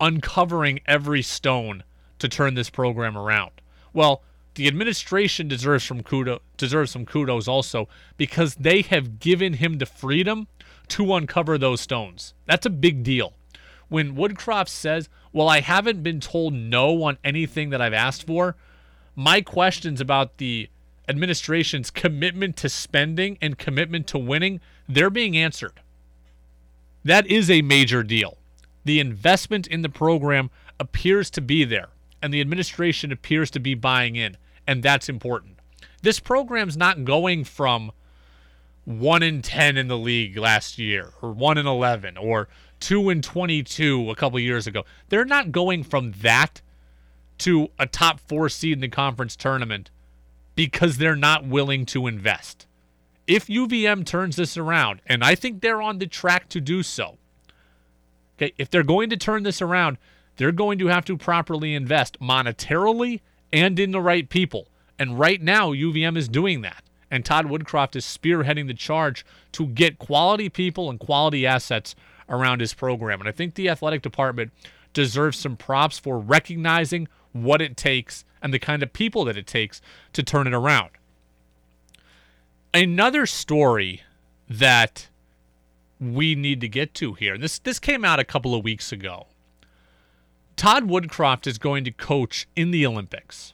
[0.00, 1.82] uncovering every stone
[2.18, 3.52] to turn this program around.
[3.92, 4.22] Well,
[4.54, 9.86] the administration deserves some kudos deserves some kudos also because they have given him the
[9.86, 10.48] freedom
[10.88, 12.32] to uncover those stones.
[12.46, 13.34] That's a big deal.
[13.88, 18.56] When Woodcroft says, "Well, I haven't been told no on anything that I've asked for,"
[19.14, 20.70] my questions about the
[21.08, 25.80] administration's commitment to spending and commitment to winning, they're being answered.
[27.04, 28.36] That is a major deal.
[28.84, 31.88] The investment in the program appears to be there,
[32.22, 35.58] and the administration appears to be buying in, and that's important.
[36.02, 37.92] This program's not going from
[38.84, 42.48] 1 in 10 in the league last year, or 1 in 11, or
[42.80, 44.84] 2 in 22 a couple years ago.
[45.08, 46.60] They're not going from that
[47.38, 49.90] to a top four seed in the conference tournament
[50.56, 52.66] because they're not willing to invest.
[53.28, 57.18] If UVM turns this around, and I think they're on the track to do so,
[58.36, 59.98] okay, if they're going to turn this around,
[60.36, 63.20] they're going to have to properly invest monetarily
[63.52, 64.68] and in the right people.
[64.98, 66.82] And right now, UVM is doing that.
[67.10, 71.94] And Todd Woodcroft is spearheading the charge to get quality people and quality assets
[72.28, 73.20] around his program.
[73.20, 74.52] And I think the athletic department
[74.92, 77.06] deserves some props for recognizing
[77.42, 79.80] what it takes and the kind of people that it takes
[80.12, 80.90] to turn it around.
[82.72, 84.02] Another story
[84.48, 85.08] that
[85.98, 87.38] we need to get to here.
[87.38, 89.28] This this came out a couple of weeks ago.
[90.56, 93.52] Todd Woodcroft is going to coach in the Olympics.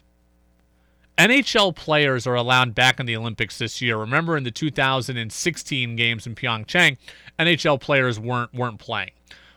[1.19, 3.97] NHL players are allowed back in the Olympics this year.
[3.97, 6.97] Remember in the 2016 games in Pyeongchang,
[7.39, 9.11] NHL players weren't weren't playing.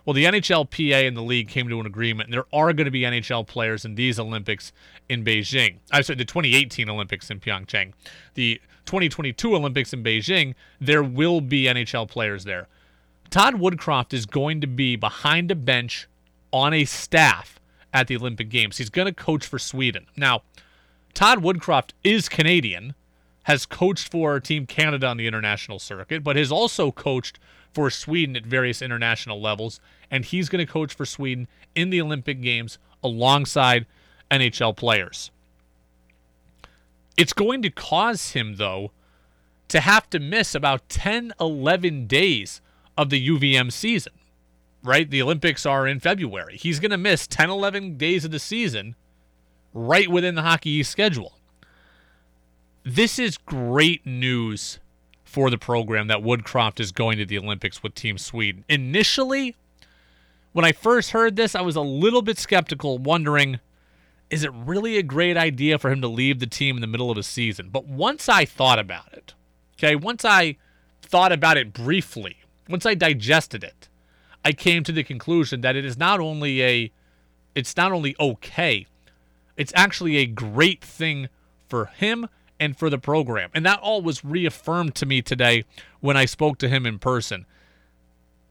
[0.05, 2.91] Well, the NHLPA and the league came to an agreement, and there are going to
[2.91, 4.71] be NHL players in these Olympics
[5.09, 5.77] in Beijing.
[5.91, 7.93] I said the 2018 Olympics in Pyeongchang.
[8.35, 12.67] The 2022 Olympics in Beijing, there will be NHL players there.
[13.31, 16.07] Todd Woodcroft is going to be behind a bench
[16.53, 17.59] on a staff
[17.91, 18.77] at the Olympic Games.
[18.77, 20.05] He's going to coach for Sweden.
[20.15, 20.43] Now,
[21.15, 22.93] Todd Woodcroft is Canadian,
[23.45, 27.37] has coached for Team Canada on the international circuit, but has also coached
[27.71, 29.79] for Sweden at various international levels,
[30.09, 33.85] and he's going to coach for Sweden in the Olympic Games alongside
[34.31, 35.29] NHL players.
[37.17, 38.91] It's going to cause him, though,
[39.67, 42.61] to have to miss about 10, 11 days
[42.97, 44.13] of the UVM season,
[44.83, 45.07] right?
[45.07, 46.57] The Olympics are in February.
[46.57, 48.95] He's going to miss 10, 11 days of the season
[49.71, 51.37] right within the Hockey East schedule.
[52.85, 54.79] This is great news
[55.23, 58.63] for the program that Woodcroft is going to the Olympics with Team Sweden.
[58.69, 59.55] Initially,
[60.53, 63.59] when I first heard this, I was a little bit skeptical, wondering
[64.29, 67.11] is it really a great idea for him to leave the team in the middle
[67.11, 67.69] of a season?
[67.69, 69.33] But once I thought about it,
[69.77, 70.57] okay, once I
[71.01, 73.87] thought about it briefly, once I digested it,
[74.43, 76.91] I came to the conclusion that it is not only a
[77.53, 78.87] it's not only okay,
[79.57, 81.29] it's actually a great thing
[81.67, 82.27] for him
[82.59, 83.49] and for the program.
[83.53, 85.65] And that all was reaffirmed to me today
[85.99, 87.45] when I spoke to him in person.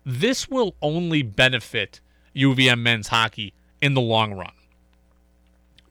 [0.05, 2.01] This will only benefit
[2.37, 4.53] UVM men's hockey in the long run.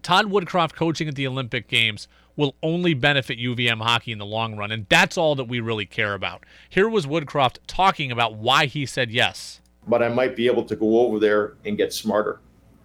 [0.01, 4.55] Todd Woodcroft coaching at the Olympic Games will only benefit UVM hockey in the long
[4.57, 6.43] run, and that's all that we really care about.
[6.70, 9.61] Here was Woodcroft talking about why he said yes.
[9.88, 12.39] But I might be able to go over there and get smarter.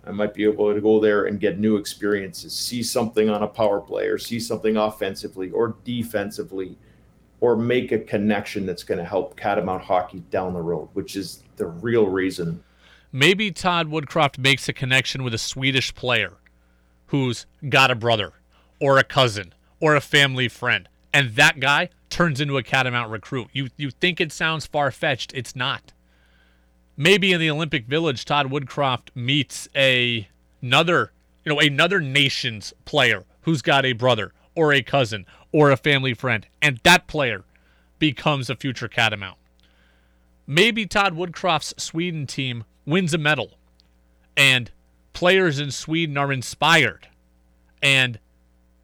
[0.09, 3.47] I might be able to go there and get new experiences, see something on a
[3.47, 6.79] power play or see something offensively or defensively,
[7.41, 11.43] or make a connection that's going to help Catamount hockey down the road, which is
[11.57, 12.65] the real reason.
[13.13, 16.33] Maybe Todd Woodcroft makes a connection with a Swedish player
[17.07, 18.33] who's got a brother
[18.81, 23.49] or a cousin or a family friend, and that guy turns into a Catamount recruit.
[23.53, 25.33] You you think it sounds far fetched?
[25.35, 25.93] It's not
[26.99, 30.29] maybe in the Olympic Village, Todd Woodcroft meets a
[30.61, 31.13] another
[31.45, 36.13] you know another nation's player who's got a brother or a cousin or a family
[36.13, 37.45] friend, and that player
[37.99, 39.39] becomes a future Catamount.
[40.47, 43.53] Maybe Todd Woodcroft's Sweden team wins a medal,
[44.37, 44.71] and
[45.13, 47.09] players in Sweden are inspired,
[47.83, 48.19] and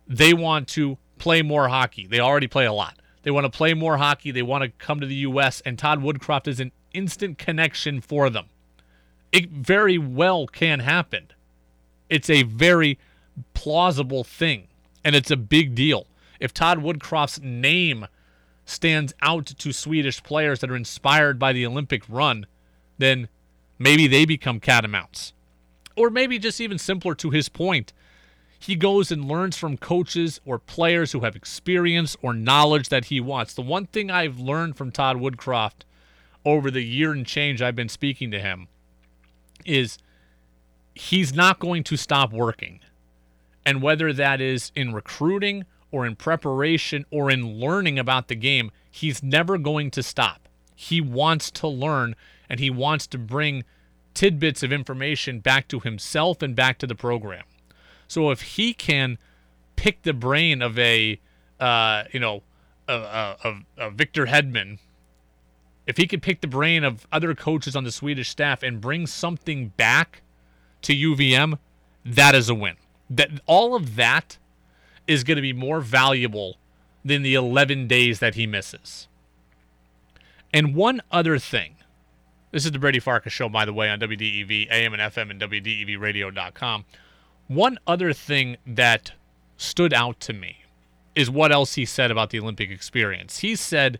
[0.07, 2.07] they want to play more hockey.
[2.07, 2.99] They already play a lot.
[3.23, 4.31] They want to play more hockey.
[4.31, 8.31] They want to come to the U.S., and Todd Woodcroft is an instant connection for
[8.31, 8.47] them.
[9.33, 11.29] It very well can happen.
[12.09, 12.99] It's a very
[13.53, 14.69] plausible thing,
[15.05, 16.07] and it's a big deal.
[16.41, 18.07] If Todd Woodcroft's name
[18.65, 22.47] stands out to Swedish players that are inspired by the Olympic run,
[22.99, 23.29] then
[23.79, 25.33] maybe they become catamounts.
[25.97, 27.93] Or maybe just even simpler to his point,
[28.59, 33.21] he goes and learns from coaches or players who have experience or knowledge that he
[33.21, 33.53] wants.
[33.55, 35.85] The one thing I've learned from Todd Woodcroft
[36.45, 38.69] over the year and change I've been speaking to him
[39.65, 39.99] is
[40.95, 42.81] he's not going to stop working.
[43.67, 48.71] And whether that is in recruiting or in preparation or in learning about the game,
[48.91, 50.49] he's never going to stop.
[50.75, 52.15] He wants to learn
[52.49, 53.65] and he wants to bring
[54.13, 57.45] tidbits of information back to himself and back to the program.
[58.07, 59.19] So if he can
[59.77, 61.21] pick the brain of a,
[61.59, 62.43] uh, you know,
[62.87, 64.79] a, a, a Victor Hedman
[65.87, 69.07] if he could pick the brain of other coaches on the Swedish staff and bring
[69.07, 70.23] something back
[70.83, 71.59] to UVM,
[72.05, 72.77] that is a win.
[73.11, 74.39] That all of that
[75.07, 76.57] is going to be more valuable
[77.05, 79.09] than the 11 days that he misses.
[80.53, 81.77] And one other thing.
[82.51, 85.41] This is the Brady Farkas show by the way on WDEV AM and FM and
[85.41, 86.85] WDEVradio.com.
[87.49, 89.13] One other thing that
[89.57, 90.59] stood out to me
[91.15, 93.41] is what else he said about the Olympic experience.
[93.41, 93.99] He said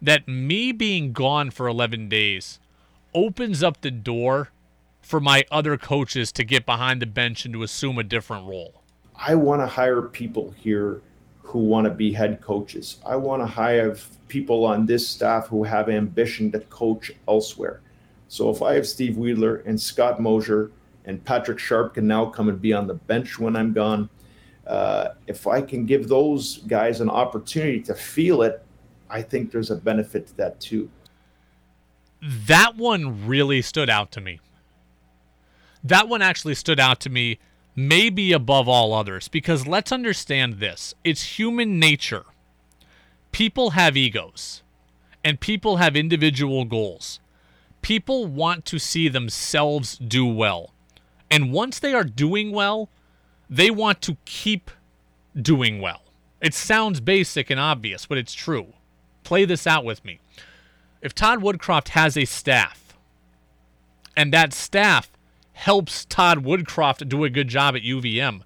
[0.00, 2.60] that me being gone for 11 days
[3.14, 4.50] opens up the door
[5.00, 8.82] for my other coaches to get behind the bench and to assume a different role.
[9.16, 11.02] I want to hire people here
[11.42, 12.98] who want to be head coaches.
[13.06, 13.96] I want to hire
[14.28, 17.80] people on this staff who have ambition to coach elsewhere.
[18.28, 20.70] So if I have Steve Wheeler and Scott Mosier
[21.06, 24.10] and Patrick Sharp can now come and be on the bench when I'm gone,
[24.66, 28.62] uh, if I can give those guys an opportunity to feel it
[29.10, 30.90] I think there's a benefit to that too.
[32.20, 34.40] That one really stood out to me.
[35.84, 37.38] That one actually stood out to me,
[37.76, 42.24] maybe above all others, because let's understand this it's human nature.
[43.30, 44.62] People have egos,
[45.22, 47.20] and people have individual goals.
[47.82, 50.74] People want to see themselves do well.
[51.30, 52.90] And once they are doing well,
[53.48, 54.70] they want to keep
[55.40, 56.02] doing well.
[56.40, 58.72] It sounds basic and obvious, but it's true
[59.28, 60.20] play this out with me.
[61.02, 62.96] If Todd Woodcroft has a staff,
[64.16, 65.10] and that staff
[65.52, 68.40] helps Todd Woodcroft do a good job at UVM,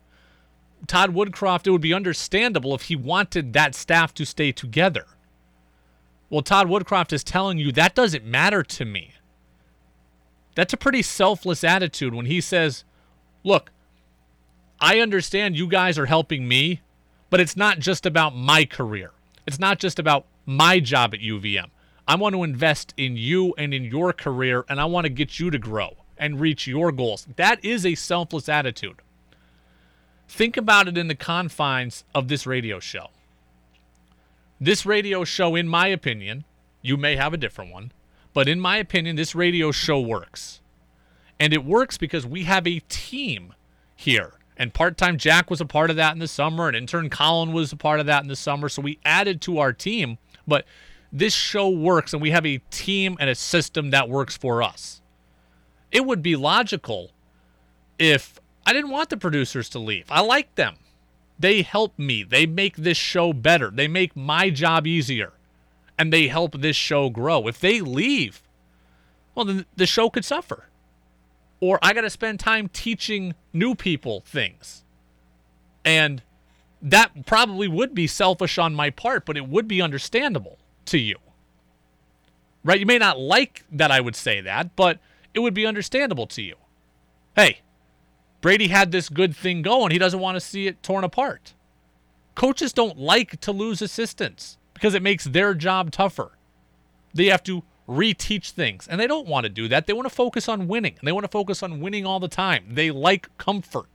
[0.89, 5.07] Todd Woodcroft, it would be understandable if he wanted that staff to stay together.
[6.28, 9.12] Well, Todd Woodcroft is telling you that doesn't matter to me.
[10.57, 12.83] That's a pretty selfless attitude when he says,
[13.45, 13.70] Look,
[14.80, 16.80] I understand you guys are helping me,
[17.30, 19.12] but it's not just about my career.
[19.47, 21.70] It's not just about my job at UVM.
[22.07, 25.38] I want to invest in you and in your career, and I want to get
[25.38, 27.26] you to grow and reach your goals.
[27.36, 29.03] That is a selfless attitude.
[30.28, 33.09] Think about it in the confines of this radio show.
[34.61, 36.45] This radio show, in my opinion,
[36.80, 37.93] you may have a different one,
[38.32, 40.61] but in my opinion, this radio show works.
[41.38, 43.55] And it works because we have a team
[43.97, 44.34] here.
[44.57, 47.53] And part time Jack was a part of that in the summer, and intern Colin
[47.53, 48.68] was a part of that in the summer.
[48.68, 50.18] So we added to our team.
[50.47, 50.64] But
[51.12, 55.03] this show works, and we have a team and a system that works for us.
[55.90, 57.11] It would be logical
[57.99, 60.07] if I didn't want the producers to leave.
[60.11, 60.76] I like them.
[61.38, 62.22] They help me.
[62.22, 63.70] They make this show better.
[63.70, 65.32] They make my job easier.
[65.99, 67.47] And they help this show grow.
[67.47, 68.43] If they leave,
[69.34, 70.68] well, then the show could suffer.
[71.61, 74.84] Or I got to spend time teaching new people things.
[75.84, 76.22] And
[76.83, 81.16] that probably would be selfish on my part, but it would be understandable to you.
[82.64, 82.80] Right?
[82.80, 84.99] You may not like that I would say that, but
[85.33, 86.57] it would be understandable to you.
[87.35, 87.61] Hey,
[88.41, 89.93] Brady had this good thing going.
[89.93, 91.55] He doesn't want to see it torn apart.
[92.35, 96.33] Coaches don't like to lose assistants because it makes their job tougher.
[97.14, 99.87] They have to reteach things, and they don't want to do that.
[99.87, 102.28] They want to focus on winning, and they want to focus on winning all the
[102.28, 102.64] time.
[102.70, 103.91] They like comfort,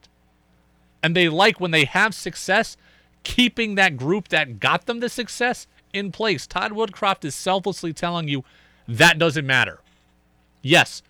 [1.03, 2.77] and they like when they have success,
[3.23, 6.47] keeping that group that got them the success in place.
[6.47, 8.43] Todd Woodcroft is selflessly telling you
[8.87, 9.79] that doesn't matter.
[10.61, 11.01] Yes,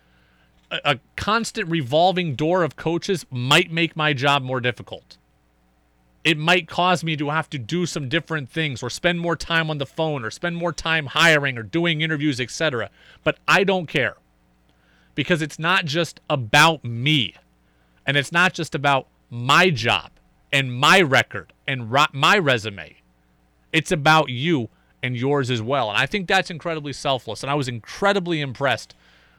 [0.72, 5.18] a, a constant revolving door of coaches might make my job more difficult.
[6.24, 9.70] It might cause me to have to do some different things or spend more time
[9.70, 12.90] on the phone or spend more time hiring or doing interviews, etc.
[13.24, 14.18] But I don't care
[15.16, 17.36] because it's not just about me
[18.06, 20.12] and it's not just about my job
[20.52, 22.98] and my record and my resume.
[23.74, 24.70] It's about you
[25.04, 25.90] and yours as well.
[25.90, 27.44] And I think that's incredibly selfless.
[27.44, 28.96] And I was incredibly impressed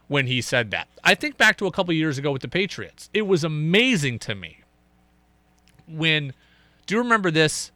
[0.07, 0.89] when he said that.
[1.03, 3.11] I think back to a couple years ago with the Patriots.
[3.13, 4.61] It was amazing to me
[5.87, 6.33] when,
[6.87, 7.73] do you remember this?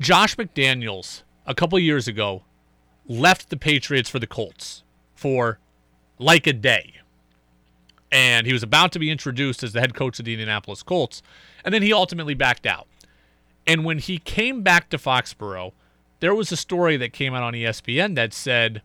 [0.00, 2.42] Josh McDaniels, a couple years ago,
[3.06, 5.58] left the Patriots for the Colts for
[6.18, 6.94] like a day.
[8.10, 11.22] And he was about to be introduced as the head coach of the Indianapolis Colts.
[11.64, 12.86] And then he ultimately backed out.
[13.66, 15.72] And when he came back to Foxborough,
[16.20, 18.82] there was a story that came out on ESPN that said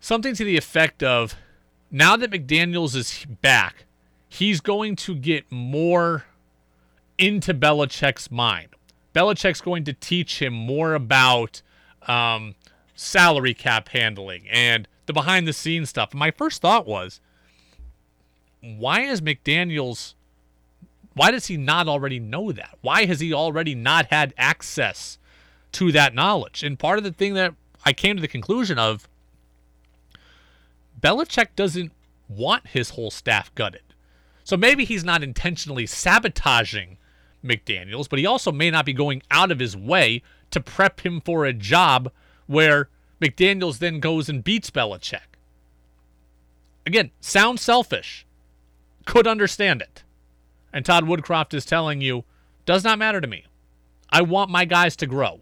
[0.00, 1.36] something to the effect of
[1.90, 3.84] now that McDaniels is back,
[4.28, 6.24] he's going to get more
[7.18, 8.68] into Belichick's mind.
[9.14, 11.62] Belichick's going to teach him more about
[12.08, 12.54] um,
[12.94, 16.14] salary cap handling and the behind the scenes stuff.
[16.14, 17.20] my first thought was,
[18.60, 20.14] why is McDaniels
[21.14, 22.78] why does he not already know that?
[22.82, 25.18] Why has he already not had access
[25.72, 26.62] to that knowledge?
[26.62, 27.54] And part of the thing that
[27.84, 29.08] I came to the conclusion of
[31.00, 31.92] Belichick doesn't
[32.28, 33.82] want his whole staff gutted.
[34.44, 36.96] So maybe he's not intentionally sabotaging
[37.44, 41.20] McDaniels, but he also may not be going out of his way to prep him
[41.20, 42.10] for a job
[42.46, 42.88] where
[43.20, 45.20] McDaniels then goes and beats Belichick.
[46.86, 48.26] Again, sounds selfish.
[49.04, 50.02] Could understand it.
[50.72, 52.24] And Todd Woodcroft is telling you,
[52.64, 53.44] does not matter to me.
[54.10, 55.40] I want my guys to grow.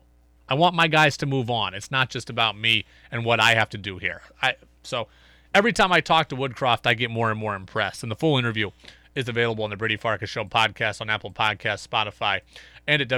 [0.49, 1.75] I want my guys to move on.
[1.75, 4.23] It's not just about me and what I have to do here.
[4.41, 5.09] I so
[5.55, 8.03] every time I talk to Woodcroft, I get more and more impressed.
[8.03, 8.71] And the full interview
[9.15, 12.41] is available on the Brady Farkas Show podcast on Apple Podcasts, Spotify,
[12.87, 13.09] and at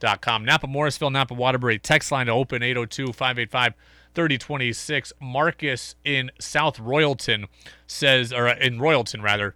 [0.00, 0.44] WDEVradio.com.
[0.44, 3.74] Napa Morrisville, Napa Waterbury, text line to open 802 585
[4.14, 5.12] 3026.
[5.20, 7.46] Marcus in South Royalton
[7.86, 9.54] says, or in Royalton rather,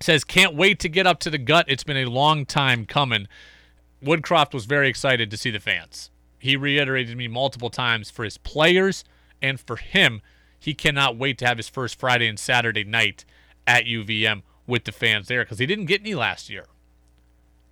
[0.00, 1.66] says, can't wait to get up to the gut.
[1.68, 3.28] It's been a long time coming.
[4.02, 6.10] Woodcroft was very excited to see the fans.
[6.38, 9.04] He reiterated me multiple times for his players
[9.40, 10.20] and for him
[10.58, 13.24] he cannot wait to have his first Friday and Saturday night
[13.66, 16.66] at UVM with the fans there because he didn't get any last year.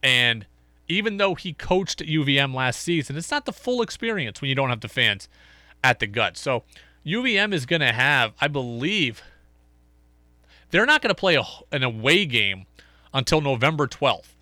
[0.02, 0.46] And
[0.90, 4.70] even though he coached UVM last season, it's not the full experience when you don't
[4.70, 5.28] have the fans
[5.82, 6.36] at the gut.
[6.36, 6.64] So
[7.06, 9.22] UVM is going to have, I believe,
[10.70, 12.66] they're not going to play a, an away game
[13.14, 14.34] until November 12th.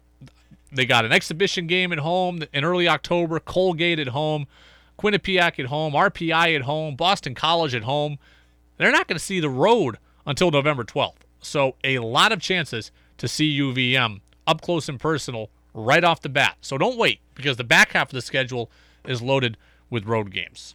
[0.73, 4.47] They got an exhibition game at home in early October, Colgate at home,
[4.99, 8.19] Quinnipiac at home, RPI at home, Boston College at home.
[8.77, 11.15] They're not going to see the road until November 12th.
[11.41, 15.51] So, a lot of chances to see UVM up close and personal
[15.87, 16.57] right off the bat.
[16.61, 18.71] So, don't wait because the back half of the schedule
[19.05, 19.57] is loaded
[19.91, 20.75] with road games.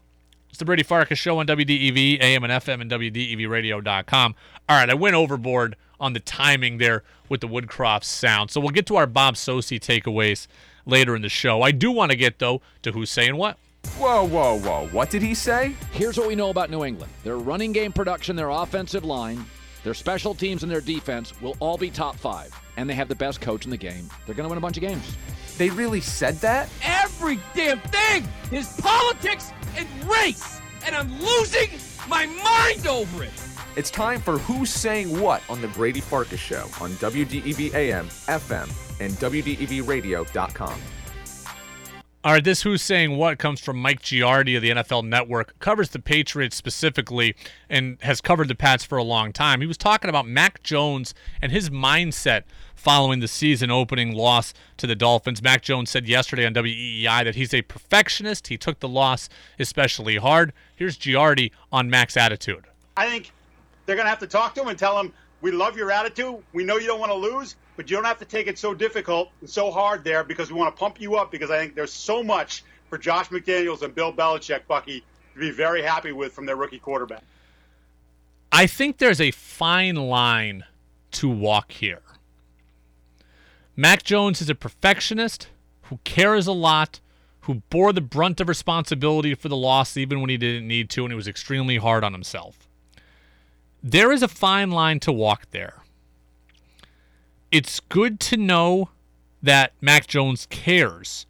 [0.49, 4.35] It's the Brady Farkas Show on WDEV, AM and FM, and WDEVradio.com.
[4.69, 8.51] All right, I went overboard on the timing there with the Woodcroft sound.
[8.51, 10.45] So we'll get to our Bob Socci takeaways
[10.85, 11.63] later in the show.
[11.63, 13.57] I do want to get, though, to who's saying what.
[13.97, 14.87] Whoa, whoa, whoa.
[14.91, 15.75] What did he say?
[15.91, 19.43] Here's what we know about New England their running game production, their offensive line,
[19.83, 22.53] their special teams, and their defense will all be top five.
[22.77, 24.09] And they have the best coach in the game.
[24.25, 25.17] They're going to win a bunch of games.
[25.57, 26.69] They really said that?
[26.83, 31.69] Every every damn thing is politics and race, and I'm losing
[32.09, 33.31] my mind over it.
[33.77, 38.69] It's time for Who's Saying What on The Brady Farkas Show on WDEV AM, FM,
[38.99, 40.81] and WDEVradio.com.
[42.25, 45.89] All right, this Who's Saying What comes from Mike Giardi of the NFL Network, covers
[45.89, 47.35] the Patriots specifically
[47.69, 49.59] and has covered the Pats for a long time.
[49.59, 52.43] He was talking about Mac Jones and his mindset
[52.75, 55.43] following the season opening loss to the Dolphins.
[55.43, 58.47] Mac Jones said yesterday on WEEI that he's a perfectionist.
[58.47, 59.27] He took the loss
[59.59, 60.53] especially hard.
[60.77, 62.67] Here's Giardi on Mac's attitude.
[62.95, 63.33] I think
[63.85, 65.11] they're going to have to talk to him and tell him,
[65.41, 66.41] we love your attitude.
[66.53, 68.73] We know you don't want to lose, but you don't have to take it so
[68.73, 71.75] difficult and so hard there because we want to pump you up because I think
[71.75, 75.03] there's so much for Josh McDaniels and Bill Belichick, Bucky,
[75.33, 77.23] to be very happy with from their rookie quarterback.
[78.51, 80.63] I think there's a fine line
[81.13, 82.01] to walk here.
[83.75, 85.47] Mac Jones is a perfectionist
[85.83, 86.99] who cares a lot,
[87.41, 91.03] who bore the brunt of responsibility for the loss even when he didn't need to,
[91.03, 92.67] and he was extremely hard on himself.
[93.81, 95.82] There is a fine line to walk there.
[97.53, 98.89] It's good to know
[99.43, 101.27] that Mac Jones cares,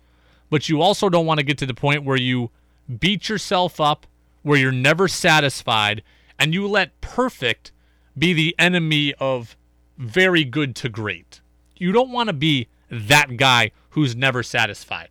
[0.49, 2.49] but you also don't want to get to the point where you
[2.97, 4.07] beat yourself up,
[4.41, 6.01] where you're never satisfied,
[6.39, 7.73] and you let perfect
[8.17, 9.57] be the enemy of
[9.97, 11.41] very good to great.
[11.75, 15.09] You don't want to be that guy who's never satisfied.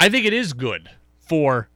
[0.00, 1.68] I think it is good for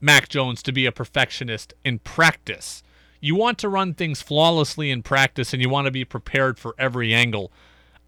[0.00, 2.82] Mac Jones to be a perfectionist in practice.
[3.26, 6.76] You want to run things flawlessly in practice and you want to be prepared for
[6.78, 7.50] every angle.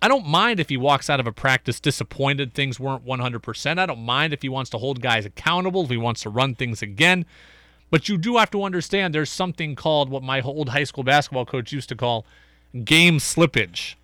[0.00, 3.78] I don't mind if he walks out of a practice disappointed things weren't 100%.
[3.80, 6.54] I don't mind if he wants to hold guys accountable, if he wants to run
[6.54, 7.26] things again.
[7.90, 11.46] But you do have to understand there's something called what my old high school basketball
[11.46, 12.24] coach used to call
[12.84, 13.96] game slippage.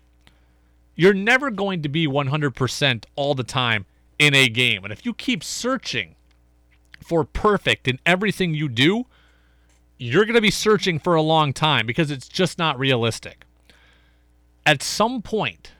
[0.95, 3.85] You're never going to be 100% all the time
[4.19, 4.83] in a game.
[4.83, 6.15] And if you keep searching
[7.01, 9.05] for perfect in everything you do,
[9.97, 13.45] you're going to be searching for a long time because it's just not realistic.
[14.65, 15.71] At some point,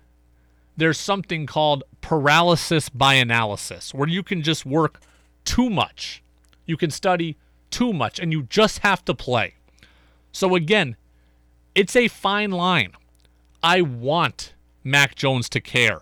[0.78, 5.02] there's something called paralysis by analysis where you can just work
[5.44, 6.24] too much.
[6.66, 7.38] You can study
[7.72, 9.56] too much and you just have to play.
[10.32, 10.96] So, again,
[11.74, 12.94] it's a fine line.
[13.64, 14.54] I want
[14.84, 16.02] Mac Jones to care.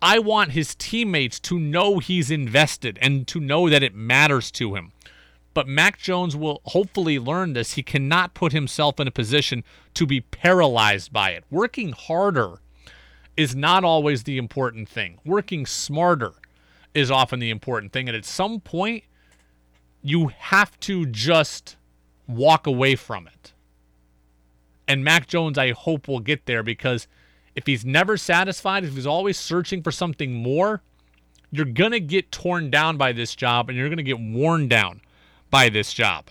[0.00, 4.74] I want his teammates to know he's invested and to know that it matters to
[4.74, 4.92] him.
[5.54, 7.72] But Mac Jones will hopefully learn this.
[7.72, 11.44] He cannot put himself in a position to be paralyzed by it.
[11.50, 12.60] Working harder
[13.36, 15.18] is not always the important thing.
[15.24, 16.32] Working smarter
[16.94, 18.08] is often the important thing.
[18.08, 19.04] And at some point,
[20.02, 21.76] you have to just
[22.26, 23.52] walk away from it.
[24.88, 27.06] And Mac Jones, I hope, will get there because
[27.54, 30.82] if he's never satisfied, if he's always searching for something more,
[31.50, 34.68] you're going to get torn down by this job and you're going to get worn
[34.68, 35.00] down
[35.52, 36.30] by this job.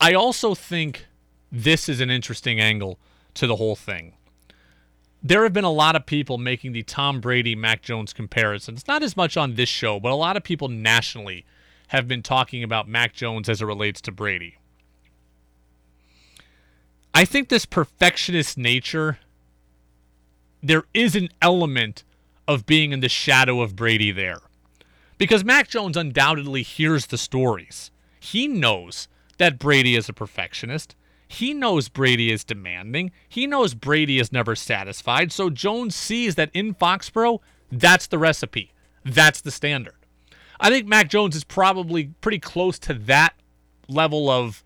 [0.00, 1.06] I also think
[1.50, 2.98] this is an interesting angle
[3.34, 4.14] to the whole thing.
[5.22, 9.04] There have been a lot of people making the Tom Brady Mac Jones comparisons, not
[9.04, 11.46] as much on this show, but a lot of people nationally
[11.88, 14.56] have been talking about Mac Jones as it relates to Brady.
[17.14, 19.20] I think this perfectionist nature,
[20.60, 22.02] there is an element
[22.48, 24.40] of being in the shadow of Brady there.
[25.24, 27.90] Because Mac Jones undoubtedly hears the stories.
[28.20, 29.08] He knows
[29.38, 30.94] that Brady is a perfectionist.
[31.26, 33.10] He knows Brady is demanding.
[33.26, 35.32] He knows Brady is never satisfied.
[35.32, 37.40] So Jones sees that in Foxborough,
[37.72, 38.74] that's the recipe.
[39.02, 39.94] That's the standard.
[40.60, 43.32] I think Mac Jones is probably pretty close to that
[43.88, 44.62] level of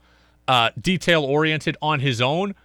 [0.49, 2.57] uh, detail oriented on his own.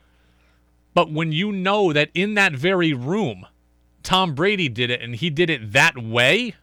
[0.95, 3.45] But when you know that in that very room,
[4.01, 6.55] Tom Brady did it and he did it that way,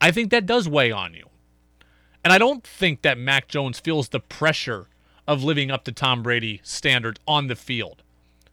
[0.00, 1.26] I think that does weigh on you.
[2.24, 4.88] And I don't think that Mac Jones feels the pressure
[5.26, 8.02] of living up to Tom Brady standards on the field.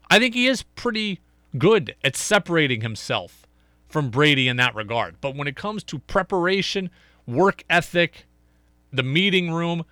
[0.10, 1.20] I think he is pretty
[1.58, 3.48] good at separating himself
[3.88, 5.20] from Brady in that regard.
[5.22, 6.90] But when it comes to preparation,
[7.26, 8.26] work ethic,
[8.92, 9.86] the meeting room,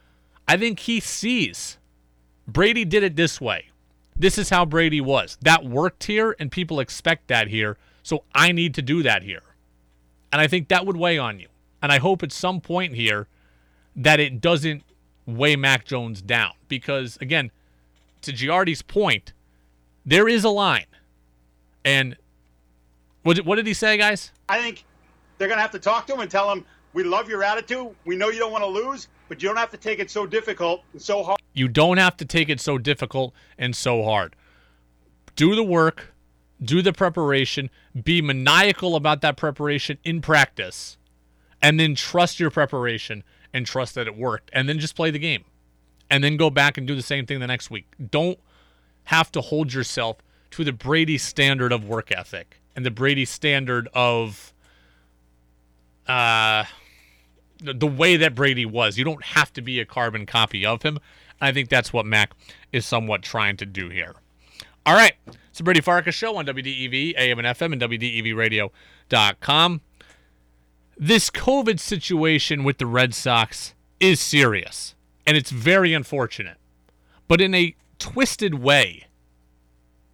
[0.47, 1.77] I think he sees
[2.47, 3.69] Brady did it this way.
[4.15, 5.37] This is how Brady was.
[5.41, 7.77] That worked here, and people expect that here.
[8.03, 9.41] So I need to do that here.
[10.31, 11.47] And I think that would weigh on you.
[11.81, 13.27] And I hope at some point here
[13.95, 14.83] that it doesn't
[15.25, 16.51] weigh Mac Jones down.
[16.67, 17.51] Because, again,
[18.21, 19.33] to Giardi's point,
[20.05, 20.85] there is a line.
[21.83, 22.17] And
[23.23, 24.31] what did, what did he say, guys?
[24.49, 24.83] I think
[25.37, 27.93] they're going to have to talk to him and tell him, we love your attitude.
[28.05, 30.25] We know you don't want to lose, but you don't have to take it so
[30.25, 31.39] difficult and so hard.
[31.53, 34.35] You don't have to take it so difficult and so hard.
[35.35, 36.13] Do the work,
[36.61, 37.69] do the preparation,
[38.03, 40.97] be maniacal about that preparation in practice,
[41.61, 45.19] and then trust your preparation and trust that it worked, and then just play the
[45.19, 45.45] game.
[46.09, 47.87] And then go back and do the same thing the next week.
[48.11, 48.39] Don't
[49.05, 50.17] have to hold yourself
[50.51, 54.53] to the Brady standard of work ethic and the Brady standard of
[56.07, 56.65] uh,
[57.59, 58.97] the way that Brady was.
[58.97, 60.99] You don't have to be a carbon copy of him.
[61.41, 62.31] I think that's what Mac
[62.71, 64.15] is somewhat trying to do here.
[64.85, 65.13] All right.
[65.49, 69.81] It's the Brady Farkas Show on WDEV, AM and FM, and WDEVradio.com.
[70.97, 76.57] This COVID situation with the Red Sox is serious, and it's very unfortunate.
[77.27, 79.05] But in a twisted way,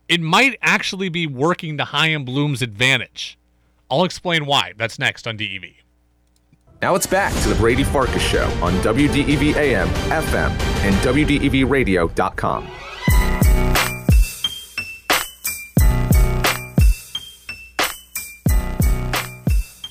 [0.08, 3.38] it might actually be working to Chaim Bloom's advantage.
[3.90, 4.74] I'll explain why.
[4.78, 5.64] That's next on DEV.
[6.82, 10.52] Now it's back to the Brady Farkas Show on WDEV AM, FM,
[10.84, 12.68] and WDEVradio.com.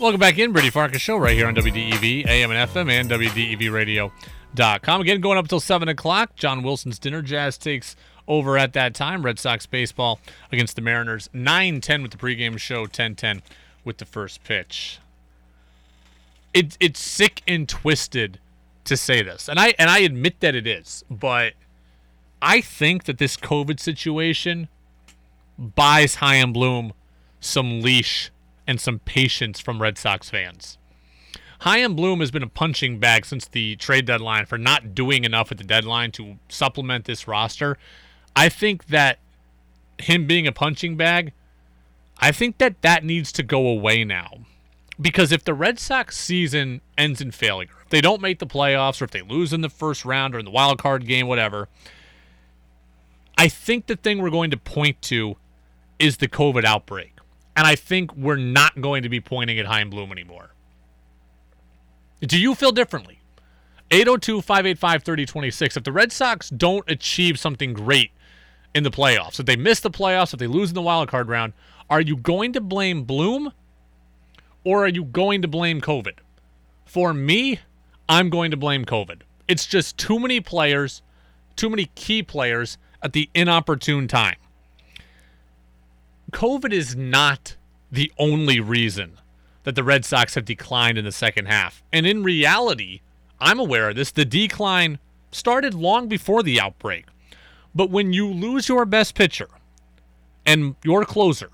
[0.00, 5.00] Welcome back in, Brady Farkas Show, right here on WDEV, AM and FM, and WDEVradio.com.
[5.02, 6.34] Again, going up until 7 o'clock.
[6.36, 7.96] John Wilson's Dinner Jazz takes
[8.26, 9.22] over at that time.
[9.22, 10.18] Red Sox baseball
[10.50, 11.28] against the Mariners.
[11.34, 13.42] 9 10 with the pregame show, 10 10
[13.84, 15.00] with the first pitch.
[16.54, 18.38] It, it's sick and twisted
[18.84, 19.50] to say this.
[19.50, 21.52] And I and I admit that it is, but
[22.40, 24.68] I think that this COVID situation
[25.58, 26.94] buys Chaim Bloom
[27.38, 28.30] some leash
[28.70, 30.78] and some patience from Red Sox fans.
[31.62, 35.50] Chaim Bloom has been a punching bag since the trade deadline for not doing enough
[35.50, 37.76] at the deadline to supplement this roster.
[38.36, 39.18] I think that
[39.98, 41.32] him being a punching bag,
[42.18, 44.46] I think that that needs to go away now.
[45.00, 49.02] Because if the Red Sox season ends in failure, if they don't make the playoffs
[49.02, 51.68] or if they lose in the first round or in the wild card game, whatever,
[53.36, 55.36] I think the thing we're going to point to
[55.98, 57.19] is the COVID outbreak.
[57.56, 60.50] And I think we're not going to be pointing at Chaim Bloom anymore.
[62.20, 63.20] Do you feel differently?
[63.90, 65.76] 802 585 3026.
[65.76, 68.12] If the Red Sox don't achieve something great
[68.74, 71.28] in the playoffs, if they miss the playoffs, if they lose in the wild card
[71.28, 71.52] round,
[71.88, 73.52] are you going to blame Bloom
[74.62, 76.18] or are you going to blame COVID?
[76.84, 77.60] For me,
[78.08, 79.22] I'm going to blame COVID.
[79.48, 81.02] It's just too many players,
[81.56, 84.36] too many key players at the inopportune time.
[86.30, 87.56] COVID is not
[87.90, 89.18] the only reason
[89.64, 91.82] that the Red Sox have declined in the second half.
[91.92, 93.00] And in reality,
[93.40, 94.98] I'm aware of this, the decline
[95.32, 97.06] started long before the outbreak.
[97.74, 99.48] But when you lose your best pitcher
[100.44, 101.50] and your closer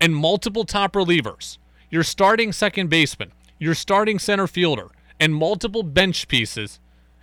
[0.00, 1.58] and multiple top relievers,
[1.90, 4.88] your starting second baseman, your starting center fielder,
[5.20, 6.80] and multiple bench pieces,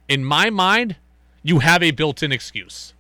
[0.07, 0.95] in my mind,
[1.43, 2.93] you have a built in excuse.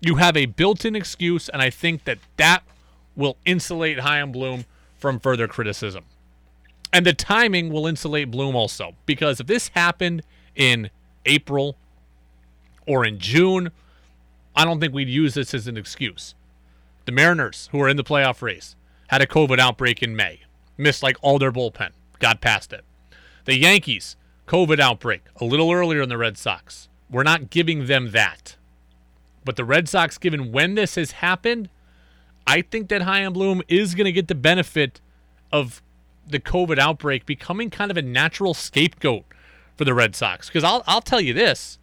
[0.00, 2.62] You have a built in excuse, and I think that that
[3.16, 4.64] will insulate Chaim Bloom
[4.98, 6.04] from further criticism.
[6.92, 10.22] And the timing will insulate Bloom also, because if this happened
[10.54, 10.90] in
[11.24, 11.76] April
[12.86, 13.70] or in June,
[14.54, 16.34] I don't think we'd use this as an excuse.
[17.06, 18.76] The Mariners, who are in the playoff race,
[19.08, 20.40] had a COVID outbreak in May,
[20.76, 22.84] missed like all their bullpen, got past it.
[23.44, 26.88] The Yankees, COVID outbreak a little earlier than the Red Sox.
[27.10, 28.56] We're not giving them that.
[29.44, 31.68] But the Red Sox, given when this has happened,
[32.46, 35.00] I think that Chaim Bloom is going to get the benefit
[35.50, 35.82] of
[36.26, 39.24] the COVID outbreak becoming kind of a natural scapegoat
[39.76, 40.48] for the Red Sox.
[40.48, 41.78] Because I'll, I'll tell you this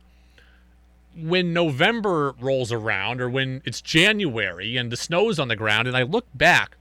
[1.15, 5.97] when November rolls around or when it's January and the snow's on the ground, and
[5.97, 6.77] I look back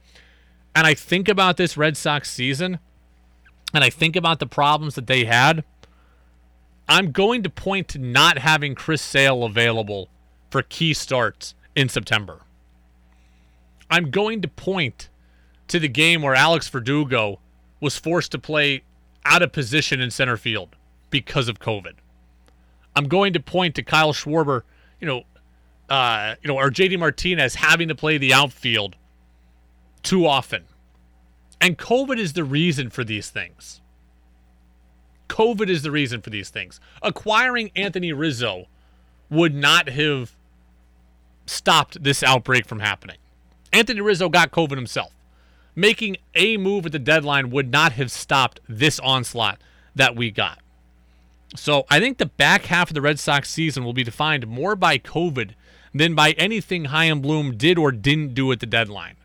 [0.74, 2.78] and I think about this Red Sox season
[3.74, 5.64] and I think about the problems that they had,
[6.88, 10.08] I'm going to point to not having Chris Sale available
[10.50, 12.40] for key starts in September.
[13.90, 15.08] I'm going to point
[15.68, 17.40] to the game where Alex Verdugo
[17.80, 18.82] was forced to play
[19.24, 20.76] out of position in center field
[21.10, 21.94] because of COVID.
[22.96, 24.62] I'm going to point to Kyle Schwarber,
[25.00, 25.22] you know,
[25.88, 28.96] uh, you know, or JD Martinez having to play the outfield
[30.02, 30.64] too often.
[31.60, 33.80] And COVID is the reason for these things.
[35.28, 36.80] COVID is the reason for these things.
[37.02, 38.66] Acquiring Anthony Rizzo
[39.30, 40.36] would not have
[41.46, 43.18] stopped this outbreak from happening.
[43.72, 45.12] Anthony Rizzo got COVID himself.
[45.74, 49.60] Making a move at the deadline would not have stopped this onslaught
[49.94, 50.58] that we got.
[51.56, 54.76] So I think the back half of the Red Sox season will be defined more
[54.76, 55.52] by COVID
[55.94, 59.16] than by anything Chaim Bloom did or didn't do at the deadline.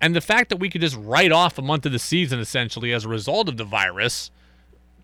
[0.00, 2.92] And the fact that we could just write off a month of the season essentially
[2.92, 4.30] as a result of the virus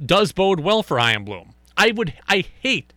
[0.05, 1.55] does bode well for Chaim Bloom.
[1.77, 2.93] I would I hate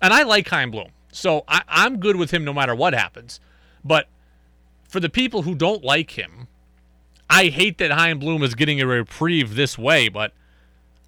[0.00, 0.88] and I like Chaim Bloom.
[1.12, 3.38] So I, I'm good with him no matter what happens.
[3.84, 4.08] But
[4.94, 6.46] for the people who don't like him,
[7.28, 10.32] I hate that Chaim Bloom is getting a reprieve this way, but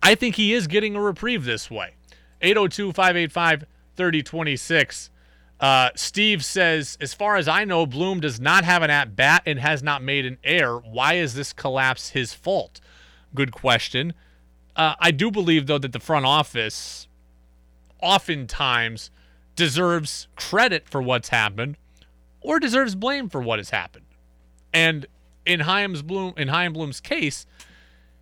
[0.02, 1.94] I think he is getting a reprieve this way.
[2.42, 3.64] 802 585
[3.94, 5.10] 3026.
[5.60, 9.44] Uh, Steve says, as far as I know, Bloom does not have an at bat
[9.46, 10.80] and has not made an error.
[10.80, 12.80] Why is this collapse his fault?
[13.36, 14.14] Good question.
[14.74, 17.06] Uh, I do believe, though, that the front office
[18.02, 19.12] oftentimes
[19.54, 21.76] deserves credit for what's happened
[22.46, 24.06] or deserves blame for what has happened.
[24.72, 25.06] And
[25.44, 27.44] in Chaim's Bloom, in Chaim Bloom's case,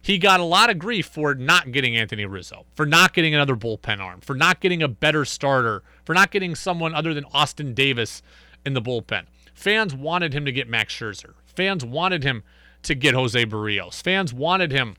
[0.01, 3.55] he got a lot of grief for not getting Anthony Rizzo, for not getting another
[3.55, 7.75] bullpen arm, for not getting a better starter, for not getting someone other than Austin
[7.75, 8.23] Davis
[8.65, 9.25] in the bullpen.
[9.55, 11.35] Fans wanted him to get Max Scherzer.
[11.45, 12.43] Fans wanted him
[12.83, 14.03] to get Jose Berrios.
[14.03, 14.97] Fans wanted him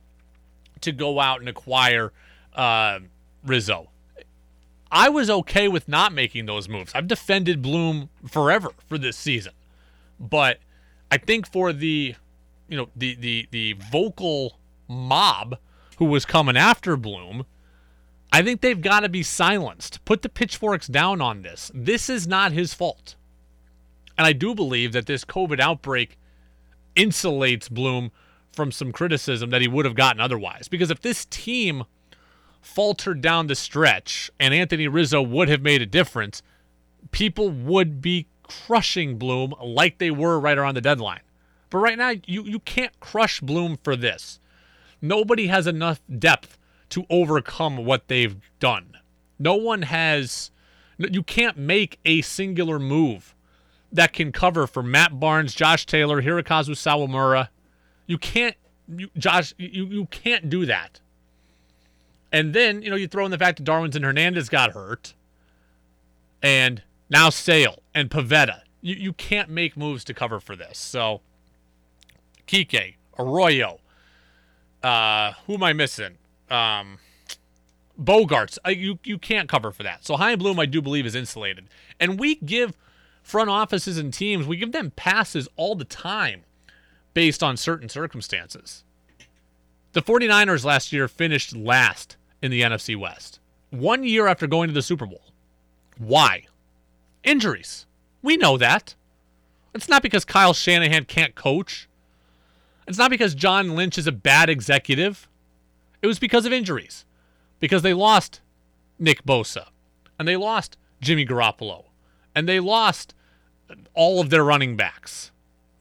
[0.82, 2.13] to go out and acquire
[2.53, 2.99] uh,
[3.43, 3.89] Rizzo.
[4.91, 6.91] I was okay with not making those moves.
[6.93, 9.53] I've defended Bloom forever for this season,
[10.19, 10.59] but
[11.11, 12.15] I think for the,
[12.67, 15.57] you know, the the the vocal mob
[15.97, 17.45] who was coming after Bloom,
[18.31, 20.03] I think they've got to be silenced.
[20.05, 21.71] Put the pitchforks down on this.
[21.73, 23.15] This is not his fault.
[24.17, 26.17] And I do believe that this COVID outbreak
[26.95, 28.11] insulates Bloom
[28.51, 30.67] from some criticism that he would have gotten otherwise.
[30.67, 31.83] Because if this team
[32.66, 36.41] faltered down the stretch and Anthony Rizzo would have made a difference,
[37.11, 41.22] people would be crushing Bloom like they were right around the deadline.
[41.70, 44.39] But right now, you, you can't crush Bloom for this.
[45.01, 46.57] Nobody has enough depth
[46.89, 48.97] to overcome what they've done.
[49.38, 50.51] No one has,
[50.97, 53.36] you can't make a singular move
[53.91, 57.49] that can cover for Matt Barnes, Josh Taylor, Hirokazu Sawamura.
[58.07, 58.55] You can't,
[58.88, 60.99] you, Josh, you, you can't do that.
[62.36, 65.13] And then, you know, you throw in the fact that Darwinzon Hernandez got hurt.
[66.43, 68.63] And now Sale and Pivetta.
[68.81, 70.77] You, you can't make moves to cover for this.
[70.77, 71.21] So,
[72.45, 73.79] Kike, Arroyo,
[74.83, 76.17] uh, who am I missing?
[76.51, 76.97] Um,
[77.97, 78.57] Bogaerts.
[78.67, 80.03] Uh, you you can't cover for that.
[80.03, 81.69] So Chaim Bloom, I do believe, is insulated,
[82.01, 82.75] and we give
[83.23, 86.43] front offices and teams we give them passes all the time
[87.13, 88.83] based on certain circumstances.
[89.93, 93.39] The 49ers last year finished last in the NFC West.
[93.72, 95.24] One year after going to the Super Bowl.
[95.98, 96.46] Why?
[97.24, 97.86] Injuries.
[98.22, 98.96] We know that.
[99.74, 101.89] It's not because Kyle Shanahan can't coach.
[102.88, 105.28] It's not because John Lynch is a bad executive.
[106.02, 107.04] It was because of injuries.
[107.60, 108.41] Because they lost
[109.00, 109.66] Nick Bosa.
[110.18, 111.86] And they lost Jimmy Garoppolo.
[112.34, 113.14] And they lost
[113.93, 115.32] all of their running backs.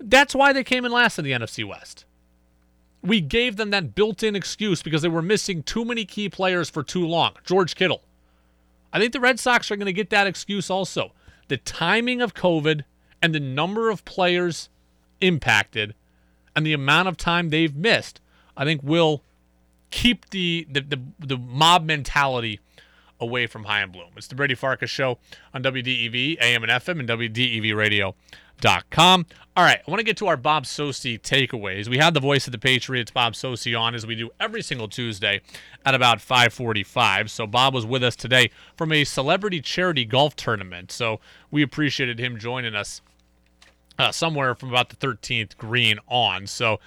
[0.00, 2.04] That's why they came in last in the NFC West.
[3.04, 6.70] We gave them that built in excuse because they were missing too many key players
[6.70, 7.34] for too long.
[7.44, 8.02] George Kittle.
[8.92, 11.12] I think the Red Sox are going to get that excuse also.
[11.48, 12.84] The timing of COVID
[13.20, 14.70] and the number of players
[15.20, 15.94] impacted
[16.56, 18.20] and the amount of time they've missed,
[18.56, 19.22] I think will
[19.90, 22.60] keep the the, the, the mob mentality
[23.20, 24.10] away from Chaim Bloom.
[24.16, 25.18] It's the Brady Farkas Show
[25.52, 27.08] on WDEV, AM and FM, and
[28.60, 29.26] WDEVradio.com.
[29.56, 31.88] All right, I want to get to our Bob Socci takeaways.
[31.88, 34.88] We had the voice of the Patriots, Bob Socci, on as we do every single
[34.88, 35.42] Tuesday
[35.84, 37.30] at about 5:45.
[37.30, 40.90] So Bob was with us today from a celebrity charity golf tournament.
[40.90, 41.20] So
[41.52, 43.00] we appreciated him joining us
[43.96, 46.48] uh, somewhere from about the 13th green on.
[46.48, 46.80] So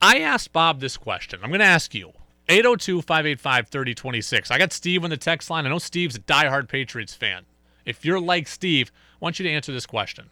[0.00, 1.40] I asked Bob this question.
[1.42, 2.12] I'm going to ask you
[2.48, 4.50] 802 585 3026.
[4.50, 5.66] I got Steve on the text line.
[5.66, 7.44] I know Steve's a diehard Patriots fan.
[7.84, 10.30] If you're like Steve, I want you to answer this question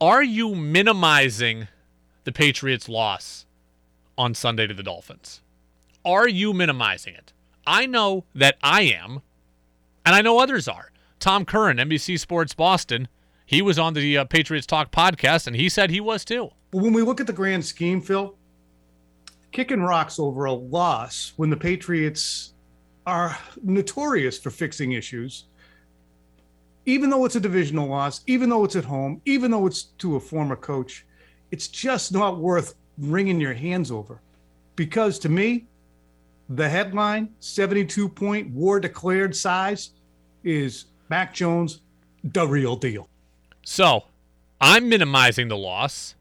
[0.00, 1.68] Are you minimizing
[2.24, 3.46] the Patriots' loss
[4.18, 5.40] on Sunday to the Dolphins?
[6.04, 7.32] Are you minimizing it?
[7.66, 9.22] I know that I am,
[10.04, 10.90] and I know others are.
[11.20, 13.08] Tom Curran, NBC Sports Boston,
[13.46, 16.50] he was on the uh, Patriots Talk podcast, and he said he was too.
[16.72, 18.36] When we look at the grand scheme, Phil,
[19.52, 22.52] kicking rocks over a loss when the Patriots
[23.06, 25.44] are notorious for fixing issues,
[26.86, 30.16] even though it's a divisional loss, even though it's at home, even though it's to
[30.16, 31.06] a former coach,
[31.50, 34.20] it's just not worth wringing your hands over.
[34.76, 35.66] Because to me,
[36.48, 39.90] the headline 72 point war declared size
[40.42, 41.80] is Mac Jones,
[42.22, 43.08] the real deal.
[43.64, 44.04] So
[44.60, 46.14] I'm minimizing the loss.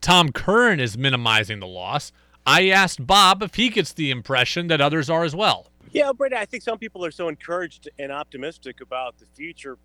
[0.00, 2.12] Tom Curran is minimizing the loss.
[2.46, 5.68] I asked Bob if he gets the impression that others are as well.
[5.92, 9.78] Yeah, Brady, I think some people are so encouraged and optimistic about the future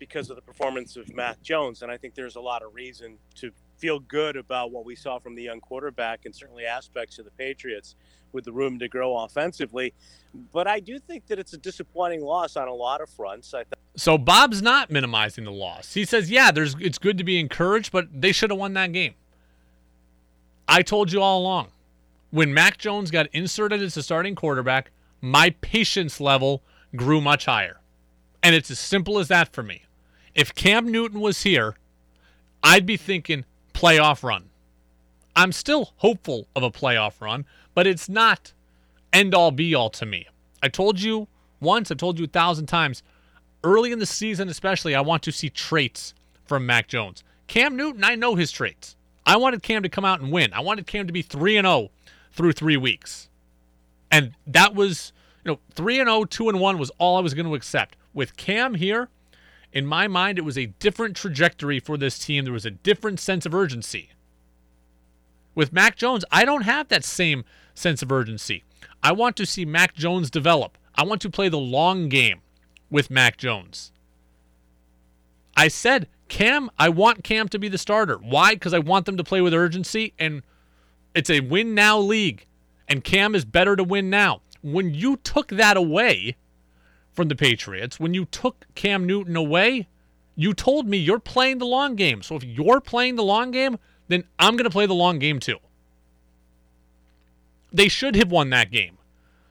[0.00, 1.82] because of the performance of Mac Jones.
[1.82, 5.20] And I think there's a lot of reason to feel good about what we saw
[5.20, 7.94] from the young quarterback and certainly aspects of the Patriots
[8.32, 9.92] with the room to grow offensively.
[10.52, 13.54] But I do think that it's a disappointing loss on a lot of fronts.
[13.54, 15.94] I th- So Bob's not minimizing the loss.
[15.94, 18.92] He says, "Yeah, there's it's good to be encouraged, but they should have won that
[18.92, 19.14] game."
[20.68, 21.68] I told you all along.
[22.30, 26.62] When Mac Jones got inserted as the starting quarterback, my patience level
[26.94, 27.80] grew much higher.
[28.42, 29.82] And it's as simple as that for me.
[30.34, 31.76] If Cam Newton was here,
[32.62, 34.50] I'd be thinking playoff run.
[35.34, 38.52] I'm still hopeful of a playoff run, but it's not
[39.12, 40.26] end all be all to me.
[40.62, 41.28] I told you
[41.60, 43.02] once, I've told you a thousand times,
[43.64, 46.14] early in the season especially, I want to see traits
[46.46, 47.22] from Mac Jones.
[47.46, 48.96] Cam Newton, I know his traits.
[49.26, 50.52] I wanted Cam to come out and win.
[50.52, 51.90] I wanted Cam to be 3 and 0
[52.32, 53.28] through 3 weeks.
[54.10, 55.12] And that was,
[55.44, 57.96] you know, 3 and 0, 2 and 1 was all I was going to accept.
[58.12, 59.08] With Cam here,
[59.72, 62.44] in my mind it was a different trajectory for this team.
[62.44, 64.10] There was a different sense of urgency.
[65.54, 67.44] With Mac Jones, I don't have that same
[67.74, 68.64] sense of urgency.
[69.02, 70.76] I want to see Mac Jones develop.
[70.94, 72.40] I want to play the long game
[72.90, 73.92] with Mac Jones.
[75.56, 78.16] I said, Cam, I want Cam to be the starter.
[78.16, 78.54] Why?
[78.54, 80.42] Because I want them to play with urgency, and
[81.14, 82.46] it's a win now league,
[82.88, 84.42] and Cam is better to win now.
[84.62, 86.36] When you took that away
[87.20, 89.86] from the Patriots, when you took Cam Newton away,
[90.36, 92.22] you told me you're playing the long game.
[92.22, 95.38] So if you're playing the long game, then I'm going to play the long game
[95.38, 95.58] too.
[97.74, 98.96] They should have won that game.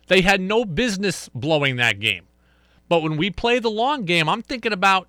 [0.08, 2.24] They had no business blowing that game.
[2.88, 5.08] But when we play the long game, I'm thinking about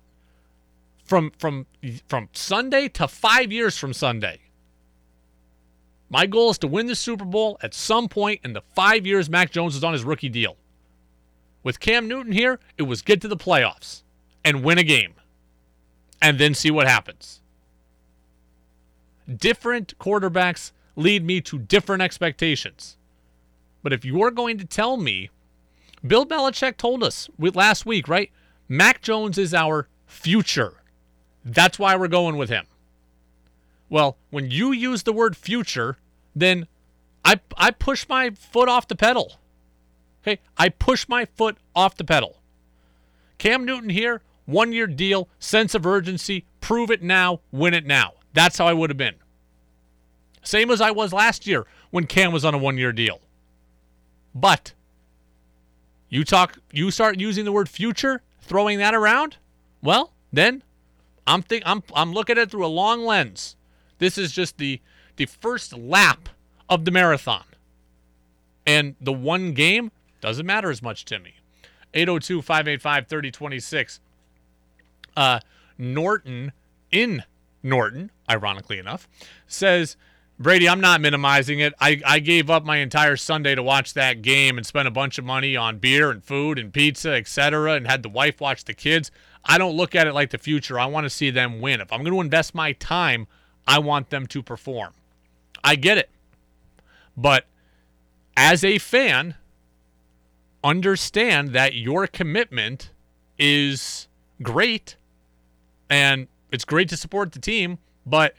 [1.03, 1.65] from from
[2.07, 4.39] from Sunday to 5 years from Sunday.
[6.11, 9.31] My goal is to win the Super Bowl at some point in the 5 years
[9.31, 10.57] Mac Jones is on his rookie deal.
[11.63, 14.03] With Cam Newton here, it was get to the playoffs
[14.43, 15.13] and win a game
[16.21, 17.41] and then see what happens.
[19.33, 22.97] Different quarterbacks lead me to different expectations.
[23.83, 25.29] But if you're going to tell me,
[26.05, 28.31] Bill Belichick told us last week, right?
[28.67, 30.81] Mac Jones is our future.
[31.43, 32.65] That's why we're going with him.
[33.89, 35.97] Well, when you use the word future,
[36.35, 36.67] then
[37.25, 39.33] I I push my foot off the pedal.
[40.21, 42.37] Okay, I push my foot off the pedal.
[43.37, 48.13] Cam Newton here, one year deal, sense of urgency, prove it now, win it now.
[48.33, 49.15] That's how I would have been.
[50.43, 53.19] Same as I was last year when Cam was on a one year deal.
[54.33, 54.73] But
[56.09, 59.37] you talk you start using the word future, throwing that around,
[59.81, 60.63] well, then
[61.27, 63.55] I'm think I'm I'm looking at it through a long lens.
[63.97, 64.81] This is just the
[65.15, 66.29] the first lap
[66.69, 67.43] of the marathon.
[68.65, 69.91] And the one game
[70.21, 71.35] doesn't matter as much to me.
[71.93, 73.99] 802 585 3026.
[75.17, 75.39] Uh,
[75.77, 76.51] Norton
[76.91, 77.23] in
[77.63, 79.07] Norton, ironically enough,
[79.47, 79.97] says,
[80.39, 81.73] Brady, I'm not minimizing it.
[81.79, 85.17] I, I gave up my entire Sunday to watch that game and spent a bunch
[85.17, 88.73] of money on beer and food and pizza, etc., and had the wife watch the
[88.73, 89.11] kids.
[89.45, 90.79] I don't look at it like the future.
[90.79, 91.81] I want to see them win.
[91.81, 93.27] If I'm going to invest my time,
[93.67, 94.93] I want them to perform.
[95.63, 96.09] I get it.
[97.15, 97.45] But
[98.35, 99.35] as a fan,
[100.63, 102.91] understand that your commitment
[103.37, 104.07] is
[104.41, 104.95] great
[105.89, 108.35] and it's great to support the team, but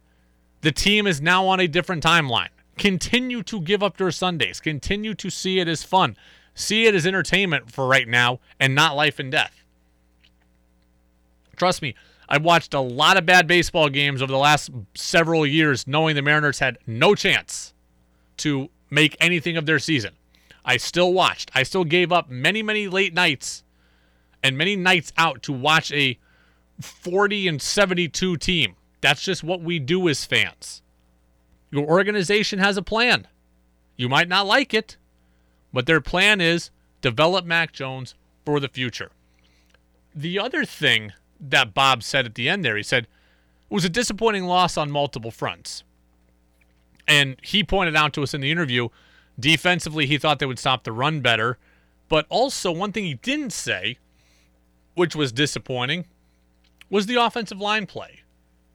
[0.61, 2.49] the team is now on a different timeline.
[2.79, 4.61] Continue to give up your Sundays.
[4.61, 6.17] Continue to see it as fun.
[6.55, 9.65] See it as entertainment for right now and not life and death.
[11.57, 11.95] Trust me,
[12.29, 16.23] I've watched a lot of bad baseball games over the last several years knowing the
[16.23, 17.75] Mariners had no chance
[18.39, 20.15] to make anything of their season.
[20.65, 21.51] I still watched.
[21.55, 23.65] I still gave up many, many late nights
[24.43, 26.19] and many nights out to watch a
[26.81, 28.77] 40 and 72 team.
[29.01, 30.83] That's just what we do as fans.
[31.71, 33.27] Your organization has a plan.
[33.97, 34.97] You might not like it,
[35.73, 39.11] but their plan is develop Mac Jones for the future.
[40.15, 43.89] The other thing that Bob said at the end there, he said, it was a
[43.89, 45.83] disappointing loss on multiple fronts.
[47.09, 48.89] And he pointed out to us in the interview
[49.39, 51.59] Defensively, he thought they would stop the run better.
[52.09, 53.99] But also, one thing he didn't say,
[54.95, 56.07] which was disappointing,
[56.91, 58.21] was the offensive line play.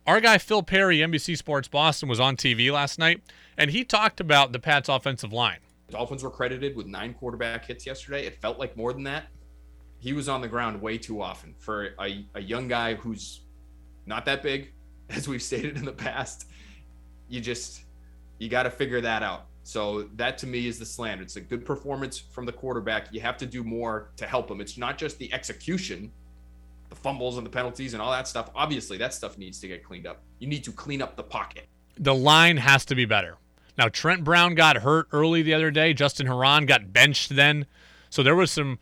[0.08, 3.22] Our guy Phil Perry, NBC Sports Boston, was on TV last night,
[3.58, 5.60] and he talked about the Pats' offensive line.
[5.90, 8.26] Dolphins were credited with nine quarterback hits yesterday.
[8.26, 9.28] It felt like more than that.
[10.00, 13.42] He was on the ground way too often for a, a young guy who's
[14.06, 14.72] not that big,
[15.10, 16.48] as we've stated in the past.
[17.30, 17.82] You just
[18.40, 19.48] you got to figure that out.
[19.68, 21.20] So that to me is the slant.
[21.20, 23.10] It's a good performance from the quarterback.
[23.12, 24.62] You have to do more to help him.
[24.62, 26.10] It's not just the execution,
[26.88, 28.50] the fumbles and the penalties and all that stuff.
[28.56, 30.22] Obviously, that stuff needs to get cleaned up.
[30.40, 31.68] You need to clean up the pocket.
[32.00, 33.36] The line has to be better.
[33.78, 35.94] Now, Trent Brown got hurt early the other day.
[35.94, 37.66] Justin Herron got benched then.
[38.10, 38.80] So there was some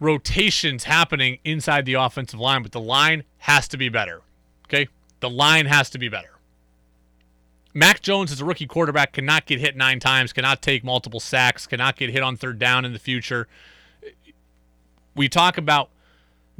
[0.00, 4.22] rotations happening inside the offensive line, but the line has to be better.
[4.66, 4.88] Okay?
[5.20, 6.35] The line has to be better.
[7.76, 11.66] Mac Jones, as a rookie quarterback, cannot get hit nine times, cannot take multiple sacks,
[11.66, 13.48] cannot get hit on third down in the future.
[15.14, 15.90] We talk about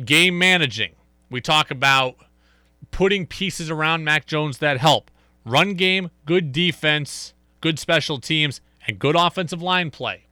[0.04, 0.92] game managing.
[1.30, 2.16] We talk about
[2.90, 5.10] putting pieces around Mac Jones that help.
[5.46, 10.26] Run game, good defense, good special teams, and good offensive line play.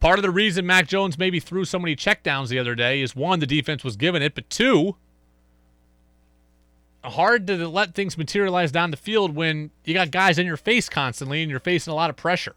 [0.00, 3.14] Part of the reason Mac Jones maybe threw so many checkdowns the other day is
[3.14, 4.96] one, the defense was giving it, but two,
[7.02, 10.88] hard to let things materialize down the field when you got guys in your face
[10.88, 12.54] constantly and you're facing a lot of pressure.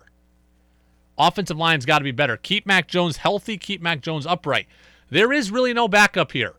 [1.17, 2.37] Offensive line's got to be better.
[2.37, 4.67] Keep Mac Jones healthy, keep Mac Jones upright.
[5.09, 6.55] There is really no backup here.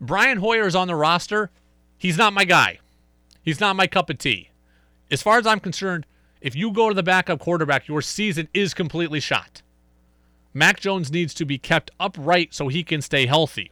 [0.00, 1.50] Brian Hoyer is on the roster.
[1.98, 2.78] He's not my guy.
[3.42, 4.50] He's not my cup of tea.
[5.10, 6.06] As far as I'm concerned,
[6.40, 9.62] if you go to the backup quarterback, your season is completely shot.
[10.54, 13.70] Mac Jones needs to be kept upright so he can stay healthy.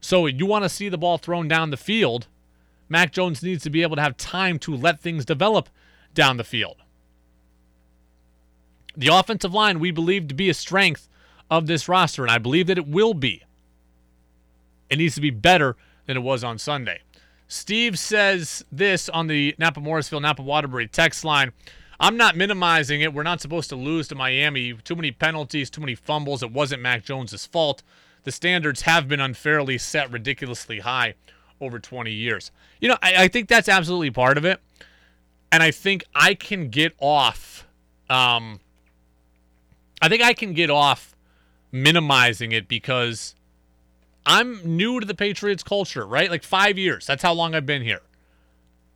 [0.00, 2.28] So you want to see the ball thrown down the field,
[2.88, 5.68] Mac Jones needs to be able to have time to let things develop
[6.14, 6.76] down the field.
[8.96, 11.08] The offensive line we believe to be a strength
[11.50, 13.42] of this roster, and I believe that it will be.
[14.90, 15.76] It needs to be better
[16.06, 17.02] than it was on Sunday.
[17.46, 21.52] Steve says this on the Napa Morrisville Napa Waterbury text line.
[22.00, 23.12] I'm not minimizing it.
[23.12, 24.74] We're not supposed to lose to Miami.
[24.74, 26.42] Too many penalties, too many fumbles.
[26.42, 27.82] It wasn't Mac Jones's fault.
[28.24, 31.14] The standards have been unfairly set ridiculously high
[31.60, 32.50] over 20 years.
[32.80, 34.60] You know, I, I think that's absolutely part of it.
[35.50, 37.66] And I think I can get off
[38.10, 38.60] um,
[40.00, 41.16] I think I can get off
[41.72, 43.34] minimizing it because
[44.24, 46.30] I'm new to the Patriots culture, right?
[46.30, 47.06] Like five years.
[47.06, 48.00] That's how long I've been here.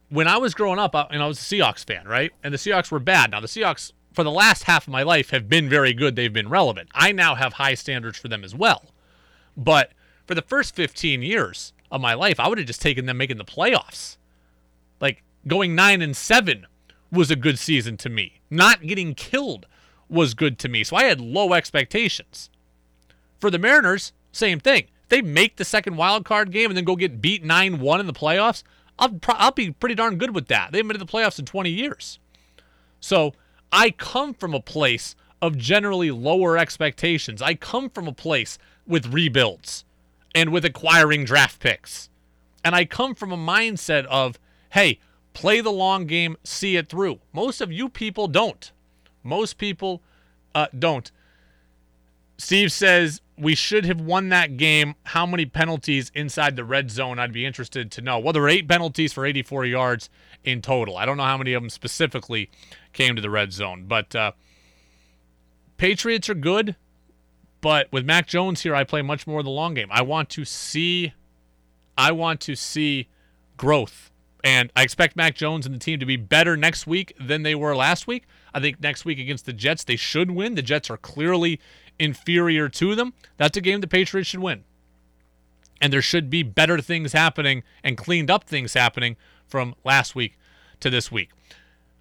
[0.09, 2.33] When I was growing up, I, and I was a Seahawks fan, right?
[2.43, 3.31] And the Seahawks were bad.
[3.31, 6.17] Now, the Seahawks, for the last half of my life, have been very good.
[6.17, 6.91] They've been relevant.
[6.95, 8.85] I now have high standards for them as well.
[9.57, 9.93] But
[10.27, 13.37] for the first 15 years of my life, I would have just taken them making
[13.37, 14.17] the playoffs.
[15.01, 16.67] Like going nine and seven
[17.13, 18.41] was a good season to me.
[18.51, 19.67] Not getting killed
[20.09, 20.83] was good to me.
[20.83, 22.49] So I had low expectations.
[23.39, 24.85] For the Mariners, same thing.
[25.03, 28.01] If they make the second wild card game and then go get beat 9 1
[28.01, 28.63] in the playoffs,
[28.99, 30.73] I'll, I'll be pretty darn good with that.
[30.73, 32.19] They haven't been to the playoffs in 20 years.
[33.01, 33.35] So
[33.71, 37.43] I come from a place of generally lower expectations.
[37.43, 39.85] I come from a place with rebuilds
[40.35, 42.09] and with acquiring draft picks.
[42.65, 44.39] And I come from a mindset of,
[44.71, 45.01] hey,
[45.33, 47.21] play the long game, see it through.
[47.33, 48.71] Most of you people don't.
[49.23, 50.03] Most people
[50.55, 51.11] uh, don't.
[52.39, 54.95] Steve says we should have won that game.
[55.05, 57.19] How many penalties inside the red zone?
[57.19, 58.19] I'd be interested to know.
[58.19, 60.11] Well, there were eight penalties for 84 yards
[60.45, 60.97] in total.
[60.97, 62.51] I don't know how many of them specifically
[62.93, 64.33] came to the red zone, but uh,
[65.77, 66.77] Patriots are good.
[67.63, 69.89] But with Mac Jones here, I play much more the long game.
[69.91, 71.15] I want to see,
[71.97, 73.09] I want to see
[73.57, 74.11] growth,
[74.45, 77.55] and I expect Mac Jones and the team to be better next week than they
[77.55, 78.25] were last week.
[78.53, 80.57] I think next week against the Jets, they should win.
[80.57, 81.61] The Jets are clearly
[82.01, 83.15] inferior to them.
[83.37, 84.65] That's a game the Patriots should win.
[85.81, 90.37] And there should be better things happening and cleaned up things happening from last week
[90.81, 91.31] to this week.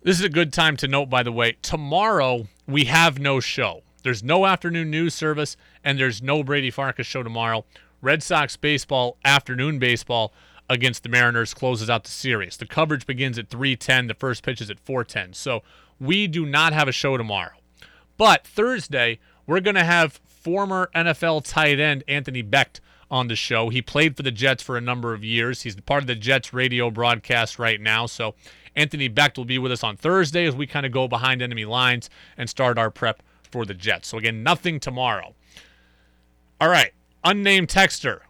[0.01, 3.83] This is a good time to note, by the way, tomorrow we have no show.
[4.03, 7.65] There's no afternoon news service, and there's no Brady Farkas show tomorrow.
[8.01, 10.33] Red Sox baseball, afternoon baseball
[10.69, 12.57] against the Mariners closes out the series.
[12.57, 14.07] The coverage begins at 3:10.
[14.07, 15.33] The first pitch is at 4:10.
[15.33, 15.63] So
[15.99, 17.57] we do not have a show tomorrow.
[18.17, 22.79] But Thursday, we're going to have former NFL tight end Anthony Becht
[23.09, 23.69] on the show.
[23.69, 25.63] He played for the Jets for a number of years.
[25.63, 28.05] He's part of the Jets radio broadcast right now.
[28.05, 28.35] So
[28.75, 31.65] Anthony Becht will be with us on Thursday as we kind of go behind enemy
[31.65, 33.21] lines and start our prep
[33.51, 34.07] for the Jets.
[34.07, 35.35] So again, nothing tomorrow.
[36.59, 36.91] All right,
[37.23, 38.21] unnamed texter.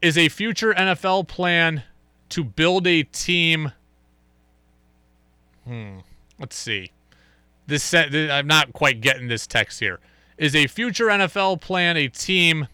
[0.00, 1.82] Is a future NFL plan
[2.28, 3.72] to build a team?
[5.64, 5.98] Hmm.
[6.38, 6.92] Let's see.
[7.66, 10.00] This I'm not quite getting this text here.
[10.38, 12.68] Is a future NFL plan a team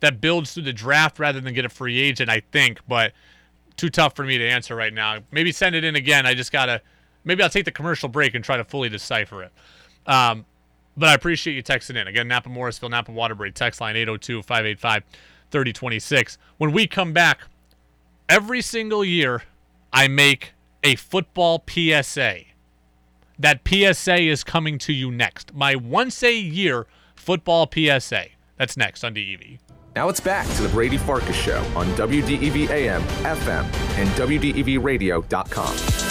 [0.00, 2.30] that builds through the draft rather than get a free agent?
[2.30, 3.12] I think, but
[3.76, 5.18] too tough for me to answer right now.
[5.32, 6.26] Maybe send it in again.
[6.26, 6.80] I just gotta.
[7.24, 9.52] Maybe I'll take the commercial break and try to fully decipher it.
[10.06, 10.44] Um,
[10.96, 12.06] but I appreciate you texting in.
[12.06, 15.04] Again, Napa Morrisville, Napa Waterbury, text line 802 585
[15.50, 16.38] 3026.
[16.58, 17.40] When we come back,
[18.28, 19.42] every single year,
[19.92, 22.40] I make a football PSA
[23.38, 25.54] that PSA is coming to you next.
[25.54, 28.26] My once a year football PSA.
[28.56, 29.58] That's next on DEV.
[29.94, 33.64] Now it's back to the Brady Farkas Show on WDEV AM, FM,
[33.98, 36.01] and WDEVradio.com.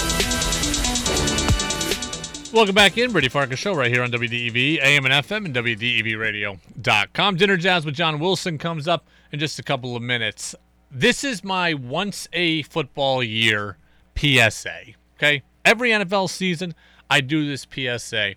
[2.53, 7.37] Welcome back in, Brady Farkas Show, right here on WDEV, AM and FM, and WDEVradio.com.
[7.37, 10.53] Dinner Jazz with John Wilson comes up in just a couple of minutes.
[10.91, 13.77] This is my once a football year
[14.17, 14.81] PSA.
[15.15, 15.43] Okay?
[15.63, 16.75] Every NFL season,
[17.09, 18.35] I do this PSA.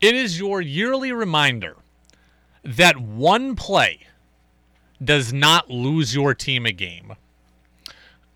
[0.00, 1.74] It is your yearly reminder
[2.62, 4.06] that one play
[5.02, 7.14] does not lose your team a game.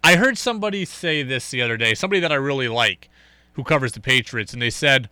[0.03, 3.09] I heard somebody say this the other day, somebody that I really like
[3.55, 5.09] who covers the Patriots, and they said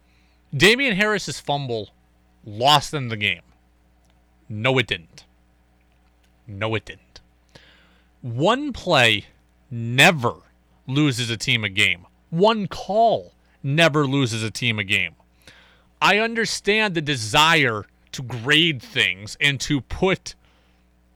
[0.54, 1.90] Damien Harris's fumble
[2.44, 3.42] lost them the game.
[4.48, 5.24] No, it didn't.
[6.46, 7.20] No, it didn't.
[8.20, 9.26] One play
[9.70, 10.34] never
[10.86, 12.06] loses a team a game.
[12.30, 13.32] One call
[13.62, 15.14] never loses a team a game.
[16.00, 20.34] I understand the desire to grade things and to put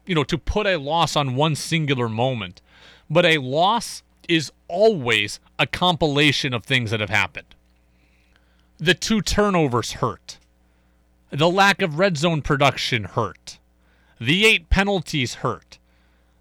[0.07, 2.63] you know to put a loss on one singular moment,
[3.11, 7.55] but a loss is always a compilation of things that have happened.
[8.79, 10.39] The two turnovers hurt.
[11.31, 13.59] The lack of red zone production hurt.
[14.21, 15.79] The eight penalties hurt.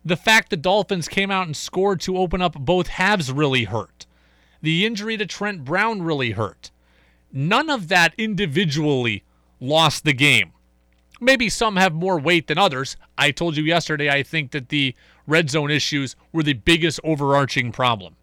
[0.03, 4.05] The fact the Dolphins came out and scored to open up both halves really hurt.
[4.61, 6.71] The injury to Trent Brown really hurt.
[7.31, 9.23] None of that individually
[9.59, 10.53] lost the game.
[11.19, 12.97] Maybe some have more weight than others.
[13.17, 14.95] I told you yesterday I think that the
[15.27, 18.15] red zone issues were the biggest overarching problem.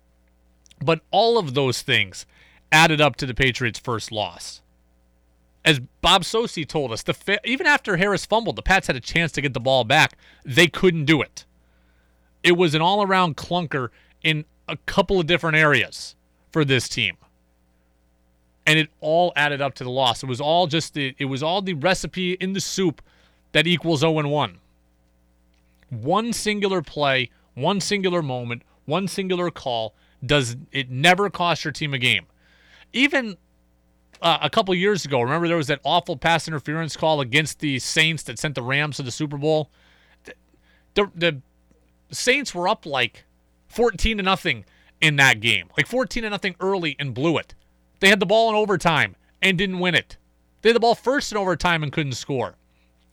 [0.81, 2.27] But all of those things
[2.71, 4.61] added up to the Patriots' first loss.
[5.65, 9.01] As Bob Socci told us, the fa- even after Harris fumbled, the Pats had a
[9.01, 10.19] chance to get the ball back.
[10.45, 11.45] They couldn't do it.
[12.43, 13.91] It was an all-around clunker
[14.23, 16.17] in a couple of different areas
[16.51, 17.17] for this team.
[18.67, 20.23] And it all added up to the loss.
[20.23, 23.03] It was all just the it was all the recipe in the soup
[23.53, 24.59] that equals 0 and 1.
[25.91, 29.95] One singular play, one singular moment, one singular call
[30.25, 32.27] does it never cost your team a game.
[32.93, 33.37] Even
[34.21, 37.79] uh, a couple years ago, remember there was that awful pass interference call against the
[37.79, 39.71] Saints that sent the Rams to the Super Bowl.
[40.25, 40.35] The,
[40.95, 41.43] the, the
[42.15, 43.25] Saints were up like
[43.69, 44.65] 14 to nothing
[45.01, 47.55] in that game, like 14 to nothing early and blew it.
[48.03, 50.17] They had the ball in overtime and didn't win it.
[50.61, 52.57] They had the ball first in overtime and couldn't score.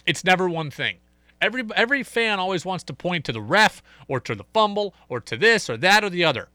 [0.07, 0.97] It's never one thing.
[1.39, 5.19] Every every fan always wants to point to the ref or to the fumble or
[5.19, 6.49] to this or that or the other.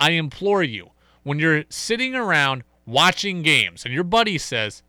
[0.00, 0.92] I implore you,
[1.24, 4.82] when you're sitting around watching games and your buddy says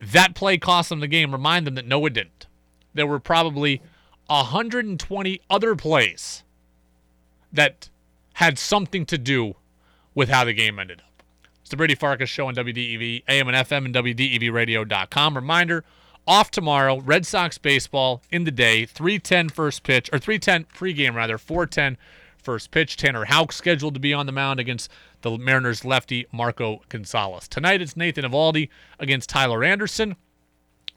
[0.00, 2.46] that play cost them the game, remind them that no, it didn't.
[2.94, 3.82] There were probably
[4.28, 6.44] 120 other plays
[7.52, 7.90] that
[8.32, 9.56] had something to do
[10.14, 11.09] with how the game ended up.
[11.70, 15.36] It's the Brady Farkas Show on WDEV, AM and FM, and WDEVradio.com.
[15.36, 15.84] Reminder,
[16.26, 21.38] off tomorrow, Red Sox baseball in the day, 310 first pitch, or 310 pregame rather,
[21.38, 21.96] 410
[22.42, 22.96] first pitch.
[22.96, 24.90] Tanner Houck scheduled to be on the mound against
[25.20, 27.46] the Mariners lefty Marco Gonzalez.
[27.46, 28.68] Tonight it's Nathan Eovaldi
[28.98, 30.16] against Tyler Anderson.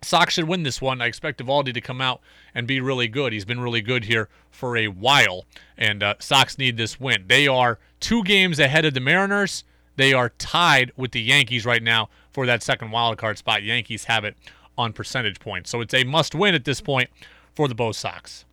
[0.02, 1.04] Sox should win this one.
[1.04, 2.20] I expect Eovaldi to come out
[2.56, 3.32] and be really good.
[3.32, 5.46] He's been really good here for a while,
[5.78, 7.26] and uh, Sox need this win.
[7.28, 9.64] They are two games ahead of the Mariners.
[9.96, 13.64] They are tied with the Yankees right now for that second wild card spot.
[13.64, 14.36] Yankees have it
[14.78, 17.10] on percentage points, so it's a must win at this point
[17.54, 18.46] for the Bo Sox.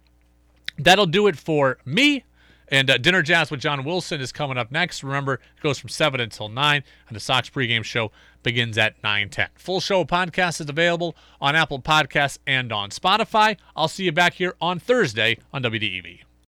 [0.78, 2.24] That'll do it for me.
[2.72, 5.02] And uh, Dinner Jazz with John Wilson is coming up next.
[5.02, 8.12] Remember, it goes from 7 until 9, and the Sox pregame show
[8.44, 9.48] begins at 9.10.
[9.56, 13.56] Full show podcast is available on Apple Podcasts and on Spotify.
[13.74, 16.20] I'll see you back here on Thursday on WDEV.